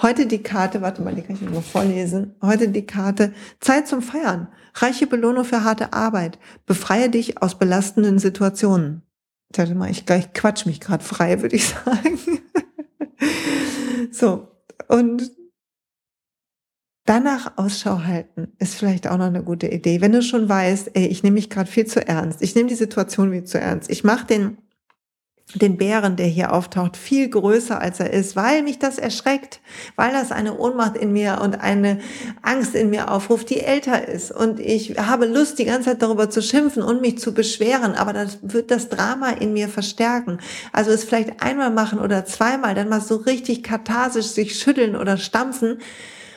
Heute 0.00 0.26
die 0.26 0.42
Karte, 0.42 0.80
warte 0.80 1.02
mal, 1.02 1.14
die 1.14 1.22
kann 1.22 1.34
ich 1.34 1.42
nur 1.42 1.62
vorlesen. 1.62 2.36
Heute 2.40 2.68
die 2.68 2.86
Karte 2.86 3.32
Zeit 3.58 3.88
zum 3.88 4.00
Feiern. 4.00 4.46
Reiche 4.74 5.08
Belohnung 5.08 5.44
für 5.44 5.64
harte 5.64 5.92
Arbeit. 5.92 6.38
Befreie 6.66 7.10
dich 7.10 7.42
aus 7.42 7.58
belastenden 7.58 8.20
Situationen. 8.20 9.02
Warte 9.56 9.74
mal, 9.74 9.90
ich 9.90 10.06
gleich 10.06 10.32
quatsch 10.34 10.66
mich 10.66 10.80
gerade 10.80 11.02
frei, 11.02 11.42
würde 11.42 11.56
ich 11.56 11.68
sagen. 11.84 12.18
so, 14.12 14.48
und 14.86 15.32
danach 17.04 17.56
Ausschau 17.56 18.04
halten 18.04 18.52
ist 18.58 18.76
vielleicht 18.76 19.08
auch 19.08 19.18
noch 19.18 19.26
eine 19.26 19.42
gute 19.42 19.66
Idee. 19.66 20.00
Wenn 20.00 20.12
du 20.12 20.22
schon 20.22 20.48
weißt, 20.48 20.90
ey, 20.94 21.06
ich 21.06 21.24
nehme 21.24 21.34
mich 21.34 21.50
gerade 21.50 21.68
viel 21.68 21.86
zu 21.86 22.06
ernst, 22.06 22.40
ich 22.40 22.54
nehme 22.54 22.68
die 22.68 22.76
Situation 22.76 23.32
viel 23.32 23.44
zu 23.44 23.58
ernst, 23.58 23.90
ich 23.90 24.04
mache 24.04 24.26
den 24.26 24.58
den 25.54 25.78
Bären, 25.78 26.16
der 26.16 26.26
hier 26.26 26.52
auftaucht, 26.52 26.96
viel 26.96 27.28
größer 27.28 27.80
als 27.80 28.00
er 28.00 28.12
ist, 28.12 28.36
weil 28.36 28.62
mich 28.62 28.78
das 28.78 28.98
erschreckt, 28.98 29.60
weil 29.96 30.12
das 30.12 30.30
eine 30.30 30.58
Ohnmacht 30.58 30.96
in 30.96 31.12
mir 31.12 31.40
und 31.42 31.60
eine 31.60 32.00
Angst 32.42 32.74
in 32.74 32.90
mir 32.90 33.10
aufruft, 33.10 33.48
die 33.48 33.60
älter 33.60 34.06
ist. 34.08 34.30
Und 34.30 34.60
ich 34.60 34.98
habe 34.98 35.24
Lust, 35.24 35.58
die 35.58 35.64
ganze 35.64 35.90
Zeit 35.90 36.02
darüber 36.02 36.28
zu 36.28 36.42
schimpfen 36.42 36.82
und 36.82 37.00
mich 37.00 37.18
zu 37.18 37.32
beschweren, 37.32 37.94
aber 37.94 38.12
das 38.12 38.38
wird 38.42 38.70
das 38.70 38.90
Drama 38.90 39.30
in 39.30 39.54
mir 39.54 39.68
verstärken. 39.68 40.38
Also 40.72 40.90
es 40.90 41.04
vielleicht 41.04 41.42
einmal 41.42 41.70
machen 41.70 41.98
oder 41.98 42.26
zweimal, 42.26 42.74
dann 42.74 42.90
mal 42.90 43.00
so 43.00 43.16
richtig 43.16 43.62
katharsisch 43.62 44.26
sich 44.26 44.58
schütteln 44.58 44.96
oder 44.96 45.16
stampfen 45.16 45.78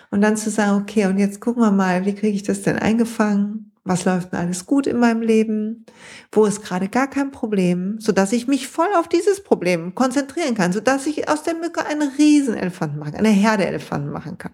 und 0.10 0.22
dann 0.22 0.38
zu 0.38 0.50
sagen, 0.50 0.82
okay, 0.82 1.08
und 1.08 1.18
jetzt 1.18 1.42
gucken 1.42 1.64
wir 1.64 1.72
mal, 1.72 2.06
wie 2.06 2.16
kriege 2.16 2.36
ich 2.36 2.44
das 2.44 2.62
denn 2.62 2.80
eingefangen? 2.80 3.71
Was 3.84 4.06
läuft 4.06 4.32
denn 4.32 4.40
alles 4.40 4.68
gut 4.68 4.86
in 4.86 5.00
meinem 5.00 5.22
Leben? 5.22 5.86
Wo 6.32 6.46
ist 6.46 6.62
gerade 6.62 6.88
gar 6.88 7.10
kein 7.10 7.32
Problem, 7.32 8.00
so 8.00 8.12
dass 8.12 8.32
ich 8.32 8.48
mich 8.48 8.68
voll 8.68 8.94
auf 8.96 9.08
dieses 9.08 9.44
Problem 9.44 9.96
konzentrieren 9.96 10.54
kann, 10.54 10.72
so 10.72 10.80
dass 10.80 11.08
ich 11.08 11.28
aus 11.28 11.44
der 11.44 11.56
Mücke 11.56 11.86
einen 11.86 12.12
Riesenelefanten 12.18 13.00
machen, 13.00 13.16
eine 13.16 13.30
Herde 13.30 13.66
Elefanten 13.66 14.12
machen 14.12 14.38
kann. 14.38 14.54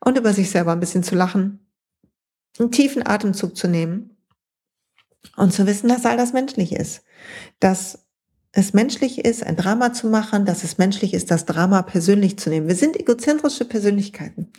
Und 0.00 0.18
über 0.18 0.32
sich 0.32 0.50
selber 0.50 0.72
ein 0.72 0.80
bisschen 0.80 1.04
zu 1.04 1.14
lachen, 1.14 1.68
einen 2.58 2.72
tiefen 2.72 3.06
Atemzug 3.06 3.56
zu 3.56 3.68
nehmen 3.68 4.16
und 5.36 5.52
zu 5.52 5.66
wissen, 5.66 5.88
dass 5.88 6.06
all 6.06 6.16
das 6.16 6.32
menschlich 6.32 6.72
ist. 6.72 7.02
Dass 7.60 8.06
es 8.52 8.72
menschlich 8.72 9.24
ist, 9.24 9.44
ein 9.44 9.56
Drama 9.56 9.92
zu 9.92 10.08
machen, 10.08 10.44
dass 10.44 10.64
es 10.64 10.78
menschlich 10.78 11.14
ist, 11.14 11.30
das 11.30 11.44
Drama 11.44 11.82
persönlich 11.82 12.38
zu 12.38 12.50
nehmen. 12.50 12.66
Wir 12.66 12.74
sind 12.74 12.98
egozentrische 12.98 13.64
Persönlichkeiten. 13.64 14.52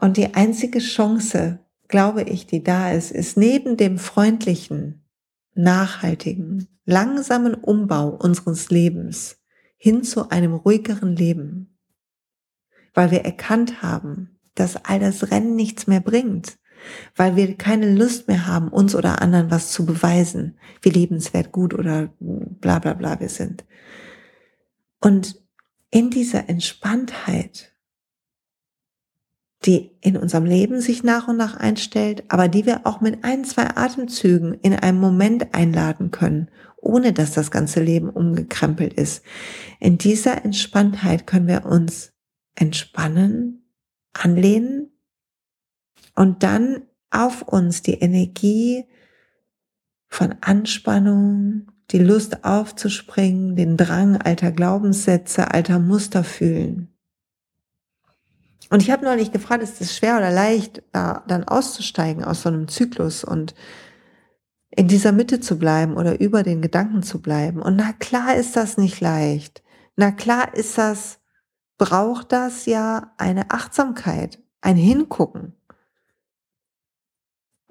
Und 0.00 0.16
die 0.16 0.34
einzige 0.34 0.80
Chance, 0.80 1.63
glaube 1.88 2.22
ich, 2.22 2.46
die 2.46 2.62
da 2.62 2.92
ist, 2.92 3.10
ist 3.10 3.36
neben 3.36 3.76
dem 3.76 3.98
freundlichen, 3.98 5.04
nachhaltigen, 5.54 6.68
langsamen 6.84 7.54
Umbau 7.54 8.08
unseres 8.08 8.70
Lebens 8.70 9.38
hin 9.76 10.02
zu 10.02 10.30
einem 10.30 10.54
ruhigeren 10.54 11.14
Leben, 11.14 11.78
weil 12.94 13.10
wir 13.10 13.24
erkannt 13.24 13.82
haben, 13.82 14.38
dass 14.54 14.76
all 14.84 15.00
das 15.00 15.30
Rennen 15.30 15.56
nichts 15.56 15.86
mehr 15.86 16.00
bringt, 16.00 16.58
weil 17.16 17.36
wir 17.36 17.56
keine 17.56 17.94
Lust 17.94 18.28
mehr 18.28 18.46
haben, 18.46 18.68
uns 18.68 18.94
oder 18.94 19.20
anderen 19.20 19.50
was 19.50 19.72
zu 19.72 19.86
beweisen, 19.86 20.58
wie 20.82 20.90
lebenswert 20.90 21.52
gut 21.52 21.74
oder 21.74 22.14
bla 22.18 22.78
bla 22.78 22.94
bla 22.94 23.20
wir 23.20 23.28
sind. 23.28 23.64
Und 25.00 25.42
in 25.90 26.10
dieser 26.10 26.48
Entspanntheit 26.48 27.73
die 29.64 29.92
in 30.00 30.16
unserem 30.16 30.44
Leben 30.44 30.80
sich 30.80 31.02
nach 31.02 31.28
und 31.28 31.36
nach 31.36 31.56
einstellt, 31.56 32.24
aber 32.28 32.48
die 32.48 32.66
wir 32.66 32.86
auch 32.86 33.00
mit 33.00 33.24
ein, 33.24 33.44
zwei 33.44 33.76
Atemzügen 33.76 34.54
in 34.54 34.74
einem 34.74 35.00
Moment 35.00 35.54
einladen 35.54 36.10
können, 36.10 36.50
ohne 36.76 37.12
dass 37.12 37.32
das 37.32 37.50
ganze 37.50 37.82
Leben 37.82 38.10
umgekrempelt 38.10 38.92
ist. 38.92 39.24
In 39.80 39.96
dieser 39.96 40.44
Entspanntheit 40.44 41.26
können 41.26 41.48
wir 41.48 41.64
uns 41.64 42.12
entspannen, 42.54 43.70
anlehnen 44.12 44.90
und 46.14 46.42
dann 46.42 46.82
auf 47.10 47.42
uns 47.42 47.82
die 47.82 47.94
Energie 47.94 48.84
von 50.08 50.34
Anspannung, 50.42 51.72
die 51.90 51.98
Lust 51.98 52.44
aufzuspringen, 52.44 53.56
den 53.56 53.76
Drang 53.76 54.16
alter 54.16 54.52
Glaubenssätze, 54.52 55.50
alter 55.52 55.78
Muster 55.78 56.22
fühlen. 56.22 56.93
Und 58.74 58.82
ich 58.82 58.90
habe 58.90 59.04
neulich 59.04 59.30
gefragt, 59.30 59.62
ist 59.62 59.80
es 59.80 59.96
schwer 59.96 60.16
oder 60.16 60.32
leicht, 60.32 60.82
da 60.90 61.22
dann 61.28 61.44
auszusteigen 61.44 62.24
aus 62.24 62.42
so 62.42 62.48
einem 62.48 62.66
Zyklus 62.66 63.22
und 63.22 63.54
in 64.70 64.88
dieser 64.88 65.12
Mitte 65.12 65.38
zu 65.38 65.60
bleiben 65.60 65.96
oder 65.96 66.20
über 66.20 66.42
den 66.42 66.60
Gedanken 66.60 67.04
zu 67.04 67.22
bleiben. 67.22 67.62
Und 67.62 67.76
na 67.76 67.92
klar 67.92 68.34
ist 68.34 68.56
das 68.56 68.76
nicht 68.76 69.00
leicht. 69.00 69.62
Na 69.94 70.10
klar 70.10 70.54
ist 70.54 70.76
das, 70.76 71.20
braucht 71.78 72.32
das 72.32 72.66
ja 72.66 73.12
eine 73.16 73.52
Achtsamkeit, 73.52 74.42
ein 74.60 74.76
Hingucken. 74.76 75.54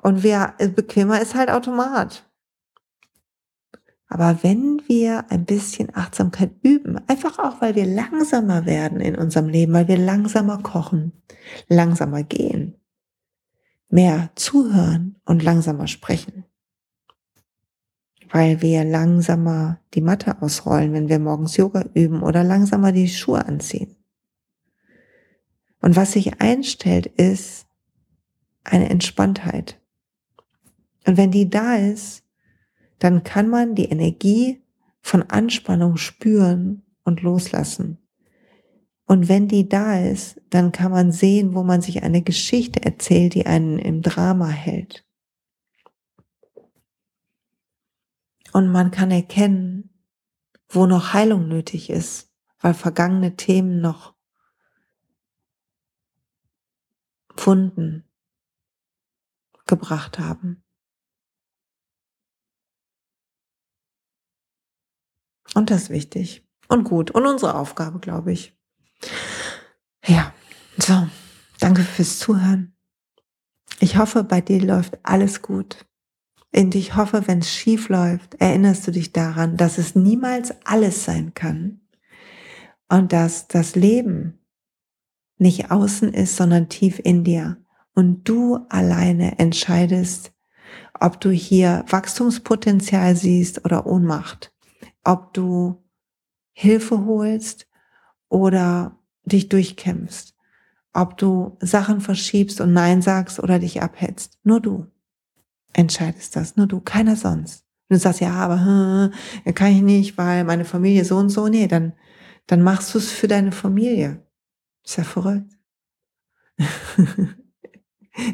Und 0.01 0.23
wer 0.23 0.55
bequemer 0.57 1.19
ist 1.19 1.35
halt 1.35 1.49
Automat. 1.49 2.31
Aber 4.13 4.43
wenn 4.43 4.79
wir 4.87 5.31
ein 5.31 5.43
bisschen 5.43 5.89
Achtsamkeit 5.95 6.51
üben, 6.61 6.99
einfach 7.07 7.39
auch, 7.39 7.61
weil 7.61 7.73
wir 7.73 7.87
langsamer 7.87 8.67
werden 8.67 8.99
in 9.01 9.15
unserem 9.15 9.49
Leben, 9.49 9.73
weil 9.73 9.87
wir 9.87 9.97
langsamer 9.97 10.59
kochen, 10.59 11.13
langsamer 11.67 12.21
gehen, 12.21 12.75
mehr 13.89 14.29
zuhören 14.35 15.15
und 15.25 15.41
langsamer 15.41 15.87
sprechen, 15.87 16.45
weil 18.31 18.61
wir 18.61 18.83
langsamer 18.83 19.79
die 19.95 20.01
Matte 20.01 20.39
ausrollen, 20.43 20.93
wenn 20.93 21.09
wir 21.09 21.17
morgens 21.17 21.57
Yoga 21.57 21.83
üben 21.95 22.21
oder 22.21 22.43
langsamer 22.43 22.91
die 22.91 23.09
Schuhe 23.09 23.43
anziehen. 23.43 23.95
Und 25.81 25.95
was 25.95 26.11
sich 26.11 26.39
einstellt, 26.39 27.07
ist 27.07 27.65
eine 28.63 28.91
Entspanntheit. 28.91 29.81
Und 31.07 31.17
wenn 31.17 31.31
die 31.31 31.49
da 31.49 31.77
ist, 31.77 32.22
dann 33.03 33.25
kann 33.25 33.49
man 33.49 33.75
die 33.75 33.89
Energie 33.89 34.63
von 35.01 35.23
Anspannung 35.23 35.97
spüren 35.97 36.83
und 37.03 37.21
loslassen. 37.21 37.97
Und 39.03 39.27
wenn 39.27 39.49
die 39.49 39.67
da 39.67 39.99
ist, 39.99 40.39
dann 40.49 40.71
kann 40.71 40.91
man 40.91 41.11
sehen, 41.11 41.53
wo 41.53 41.63
man 41.63 41.81
sich 41.81 42.01
eine 42.03 42.21
Geschichte 42.21 42.81
erzählt, 42.81 43.33
die 43.33 43.45
einen 43.45 43.77
im 43.77 44.01
Drama 44.01 44.47
hält. 44.47 45.05
Und 48.53 48.71
man 48.71 48.89
kann 48.89 49.11
erkennen, 49.11 49.89
wo 50.69 50.85
noch 50.85 51.11
Heilung 51.11 51.49
nötig 51.49 51.89
ist, 51.89 52.31
weil 52.61 52.73
vergangene 52.73 53.35
Themen 53.35 53.81
noch 53.81 54.15
Wunden 57.35 58.05
gebracht 59.65 60.19
haben. 60.19 60.62
Und 65.53 65.69
das 65.69 65.83
ist 65.83 65.89
wichtig 65.89 66.43
und 66.67 66.83
gut 66.83 67.11
und 67.11 67.25
unsere 67.25 67.55
Aufgabe, 67.55 67.99
glaube 67.99 68.31
ich. 68.31 68.53
Ja, 70.05 70.33
so, 70.77 71.07
danke 71.59 71.83
fürs 71.83 72.19
Zuhören. 72.19 72.75
Ich 73.79 73.97
hoffe, 73.97 74.23
bei 74.23 74.41
dir 74.41 74.61
läuft 74.61 74.97
alles 75.03 75.41
gut. 75.41 75.85
Und 76.55 76.75
ich 76.75 76.95
hoffe, 76.95 77.27
wenn 77.27 77.39
es 77.39 77.51
schief 77.51 77.89
läuft, 77.89 78.35
erinnerst 78.35 78.87
du 78.87 78.91
dich 78.91 79.11
daran, 79.11 79.57
dass 79.57 79.77
es 79.77 79.95
niemals 79.95 80.53
alles 80.65 81.03
sein 81.03 81.33
kann 81.33 81.81
und 82.89 83.11
dass 83.11 83.47
das 83.47 83.75
Leben 83.75 84.39
nicht 85.37 85.71
außen 85.71 86.13
ist, 86.13 86.35
sondern 86.35 86.69
tief 86.69 86.99
in 87.03 87.23
dir. 87.23 87.57
Und 87.95 88.27
du 88.27 88.59
alleine 88.69 89.39
entscheidest, 89.39 90.31
ob 90.99 91.19
du 91.19 91.31
hier 91.31 91.83
Wachstumspotenzial 91.87 93.15
siehst 93.15 93.65
oder 93.65 93.85
Ohnmacht 93.85 94.52
ob 95.03 95.33
du 95.33 95.83
Hilfe 96.53 97.05
holst 97.05 97.67
oder 98.29 98.99
dich 99.25 99.49
durchkämpfst. 99.49 100.33
ob 100.95 101.17
du 101.17 101.57
Sachen 101.59 102.01
verschiebst 102.01 102.61
und 102.61 102.71
Nein 102.71 103.01
sagst 103.01 103.39
oder 103.39 103.57
dich 103.57 103.81
abhetzt. 103.81 104.37
Nur 104.43 104.61
du 104.61 104.85
entscheidest 105.73 106.35
das, 106.35 106.55
nur 106.55 106.67
du, 106.67 106.81
keiner 106.81 107.15
sonst. 107.15 107.65
Du 107.89 107.97
sagst, 107.97 108.21
ja, 108.21 108.33
aber 108.33 108.63
hm, 108.63 109.53
kann 109.55 109.71
ich 109.71 109.81
nicht, 109.81 110.17
weil 110.19 110.43
meine 110.43 110.65
Familie 110.65 111.03
so 111.03 111.17
und 111.17 111.29
so. 111.29 111.47
Nee, 111.47 111.67
dann, 111.67 111.93
dann 112.45 112.61
machst 112.61 112.93
du 112.93 112.99
es 112.99 113.11
für 113.11 113.27
deine 113.27 113.51
Familie. 113.51 114.23
Ist 114.83 114.97
ja 114.97 115.03
verrückt. 115.03 115.51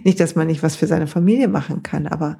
nicht, 0.04 0.20
dass 0.20 0.36
man 0.36 0.48
nicht 0.48 0.64
was 0.64 0.76
für 0.76 0.88
seine 0.88 1.08
Familie 1.08 1.48
machen 1.48 1.84
kann, 1.84 2.08
aber 2.08 2.38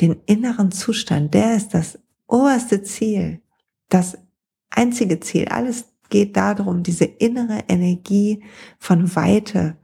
den 0.00 0.22
inneren 0.26 0.72
Zustand, 0.72 1.34
der 1.34 1.56
ist 1.56 1.74
das 1.74 1.98
oberste 2.26 2.82
Ziel, 2.82 3.42
das 3.90 4.16
einzige 4.70 5.20
Ziel. 5.20 5.48
Alles 5.48 5.84
geht 6.08 6.36
darum, 6.36 6.82
diese 6.82 7.04
innere 7.04 7.64
Energie 7.68 8.42
von 8.78 9.14
Weite 9.14 9.76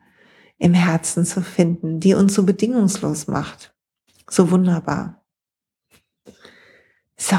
im 0.58 0.74
Herzen 0.74 1.24
zu 1.24 1.42
finden, 1.42 2.00
die 2.00 2.14
uns 2.14 2.34
so 2.34 2.44
bedingungslos 2.44 3.26
macht. 3.26 3.74
So 4.28 4.50
wunderbar. 4.50 5.22
So. 7.16 7.36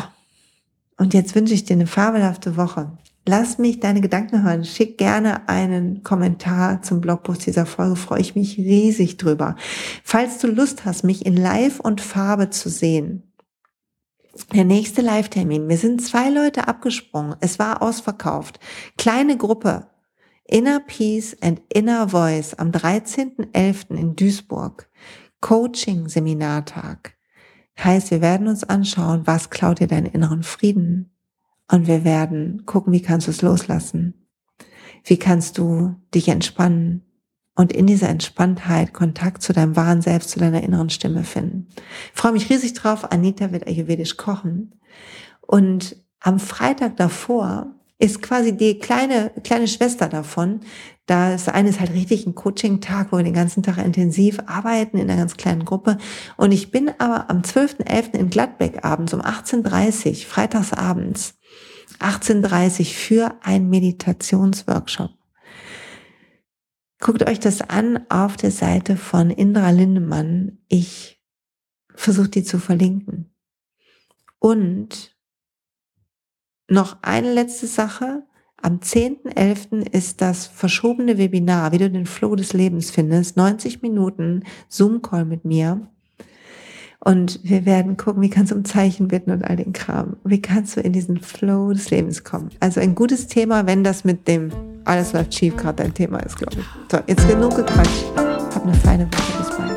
Und 0.98 1.14
jetzt 1.14 1.36
wünsche 1.36 1.54
ich 1.54 1.64
dir 1.64 1.74
eine 1.74 1.88
fabelhafte 1.88 2.58
Woche. 2.58 2.98
Lass 3.28 3.58
mich 3.58 3.82
deine 3.82 4.02
Gedanken 4.02 4.44
hören. 4.44 4.64
Schick 4.64 4.98
gerne 4.98 5.50
einen 5.50 6.02
Kommentar 6.02 6.82
zum 6.82 7.02
Blogpost 7.02 7.46
dieser 7.46 7.66
Folge. 7.66 7.98
Freue 7.98 8.22
ich 8.22 8.36
mich 8.36 8.58
riesig 8.58 9.18
drüber. 9.18 9.58
Falls 10.04 10.40
du 10.40 10.48
Lust 10.48 10.86
hast, 10.86 11.04
mich 11.04 11.26
in 11.26 11.36
Live 11.36 11.80
und 11.80 12.00
Farbe 12.02 12.50
zu 12.50 12.70
sehen, 12.70 13.27
der 14.54 14.66
nächste 14.66 15.02
Live-Termin. 15.02 15.68
Wir 15.70 15.78
sind 15.78 16.02
zwei 16.02 16.30
Leute 16.30 16.68
abgesprungen. 16.68 17.36
Es 17.40 17.60
war 17.60 17.82
ausverkauft. 17.82 18.60
Kleine 18.98 19.38
Gruppe. 19.38 19.88
Inner 20.46 20.80
Peace 20.80 21.36
and 21.42 21.62
Inner 21.74 22.10
Voice 22.10 22.54
am 22.54 22.72
13.11. 22.72 23.96
in 23.96 24.16
Duisburg. 24.16 24.90
Coaching-Seminartag. 25.42 27.16
Heißt, 27.78 28.12
wir 28.12 28.22
werden 28.22 28.48
uns 28.48 28.64
anschauen, 28.64 29.28
was 29.28 29.50
klaut 29.50 29.80
dir 29.80 29.88
deinen 29.88 30.08
inneren 30.08 30.44
Frieden? 30.44 31.12
Und 31.70 31.88
wir 31.88 32.04
werden 32.04 32.66
gucken, 32.66 32.94
wie 32.94 33.02
kannst 33.02 33.28
du 33.28 33.32
es 33.32 33.42
loslassen? 33.42 34.28
Wie 35.04 35.18
kannst 35.18 35.58
du 35.58 35.96
dich 36.14 36.30
entspannen? 36.30 37.07
Und 37.58 37.74
in 37.74 37.88
dieser 37.88 38.08
Entspanntheit 38.08 38.94
Kontakt 38.94 39.42
zu 39.42 39.52
deinem 39.52 39.76
wahren 39.76 40.04
Selbst, 40.04 40.30
zu 40.30 40.40
deiner 40.40 40.62
inneren 40.62 40.92
Stimme 40.92 41.24
finden. 41.24 41.68
Ich 42.14 42.22
freue 42.22 42.32
mich 42.32 42.52
riesig 42.52 42.74
drauf. 42.74 43.12
Anita 43.12 43.52
wird 43.52 43.66
ayurvedisch 43.66 44.16
kochen. 44.16 44.80
Und 45.42 45.98
am 46.20 46.40
Freitag 46.40 46.98
davor 46.98 47.74
ist 47.98 48.22
quasi 48.22 48.56
die 48.56 48.78
kleine, 48.78 49.32
kleine 49.44 49.68
Schwester 49.68 50.08
davon. 50.08 50.60
Da 51.08 51.34
ist 51.34 51.50
eines 51.50 51.80
halt 51.80 51.94
richtig 51.94 52.28
ein 52.28 52.36
Coaching-Tag, 52.36 53.12
wo 53.12 53.18
wir 53.18 53.24
den 53.24 53.34
ganzen 53.34 53.64
Tag 53.64 53.80
intensiv 53.84 54.38
arbeiten 54.46 55.00
in 55.00 55.10
einer 55.10 55.20
ganz 55.20 55.36
kleinen 55.36 55.66
Gruppe. 55.66 55.98
Und 56.36 56.52
ich 56.52 56.70
bin 56.70 56.92
aber 57.00 57.28
am 57.32 57.42
12.11. 57.42 58.14
in 58.14 58.30
Gladbeck 58.30 58.86
abends 58.86 59.16
um 59.16 59.22
18.30 59.22 60.10
Uhr, 60.10 60.16
freitags 60.28 60.74
abends, 60.74 61.34
18.30 62.00 62.80
Uhr 62.82 62.86
für 62.86 63.36
einen 63.42 63.68
Meditationsworkshop. 63.72 65.17
Guckt 67.00 67.28
euch 67.28 67.40
das 67.40 67.62
an 67.62 68.06
auf 68.10 68.38
der 68.38 68.52
Seite 68.52 68.98
von 68.98 69.30
Indra 69.30 69.70
Lindemann. 69.70 70.58
Ich 70.68 71.22
versuche 71.94 72.30
die 72.30 72.44
zu 72.44 72.58
verlinken. 72.58 73.34
Und 74.40 75.16
noch 76.68 77.02
eine 77.04 77.34
letzte 77.34 77.68
Sache. 77.68 78.24
Am 78.60 78.80
10.11. 78.80 79.88
ist 79.94 80.22
das 80.22 80.48
verschobene 80.48 81.20
Webinar, 81.20 81.72
wie 81.72 81.78
du 81.78 81.92
den 81.92 82.08
Flow 82.08 82.36
des 82.36 82.54
Lebens 82.54 82.90
findest. 82.90 83.38
90 83.38 83.84
Minuten 83.84 84.44
Zoom-Call 84.68 85.26
mit 85.26 85.46
mir. 85.46 85.92
Und 87.08 87.40
wir 87.42 87.66
werden 87.66 87.96
gucken, 87.96 88.22
wie 88.22 88.30
kannst 88.30 88.52
du 88.52 88.56
um 88.58 88.66
Zeichen 88.66 89.08
bitten 89.08 89.32
und 89.32 89.42
all 89.46 89.56
den 89.56 89.72
Kram. 89.72 90.18
Wie 90.26 90.42
kannst 90.42 90.76
du 90.76 90.82
in 90.82 90.92
diesen 90.92 91.22
Flow 91.22 91.72
des 91.72 91.90
Lebens 91.90 92.26
kommen? 92.26 92.50
Also 92.60 92.82
ein 92.82 92.96
gutes 92.96 93.28
Thema, 93.28 93.66
wenn 93.66 93.86
das 93.86 94.04
mit 94.04 94.28
dem 94.28 94.52
alles 94.84 95.14
läuft 95.14 95.34
schief 95.34 95.56
gerade 95.56 95.84
dein 95.84 95.94
Thema 95.94 96.20
ist, 96.20 96.36
glaube 96.36 96.58
ich. 96.60 96.66
So, 96.92 96.98
jetzt 97.08 97.26
genug 97.30 97.56
gequatscht. 97.56 98.04
Hab 98.18 98.62
eine 98.62 98.74
feine 98.74 99.06
Woche. 99.06 99.38
Bis 99.38 99.58
bald. 99.58 99.77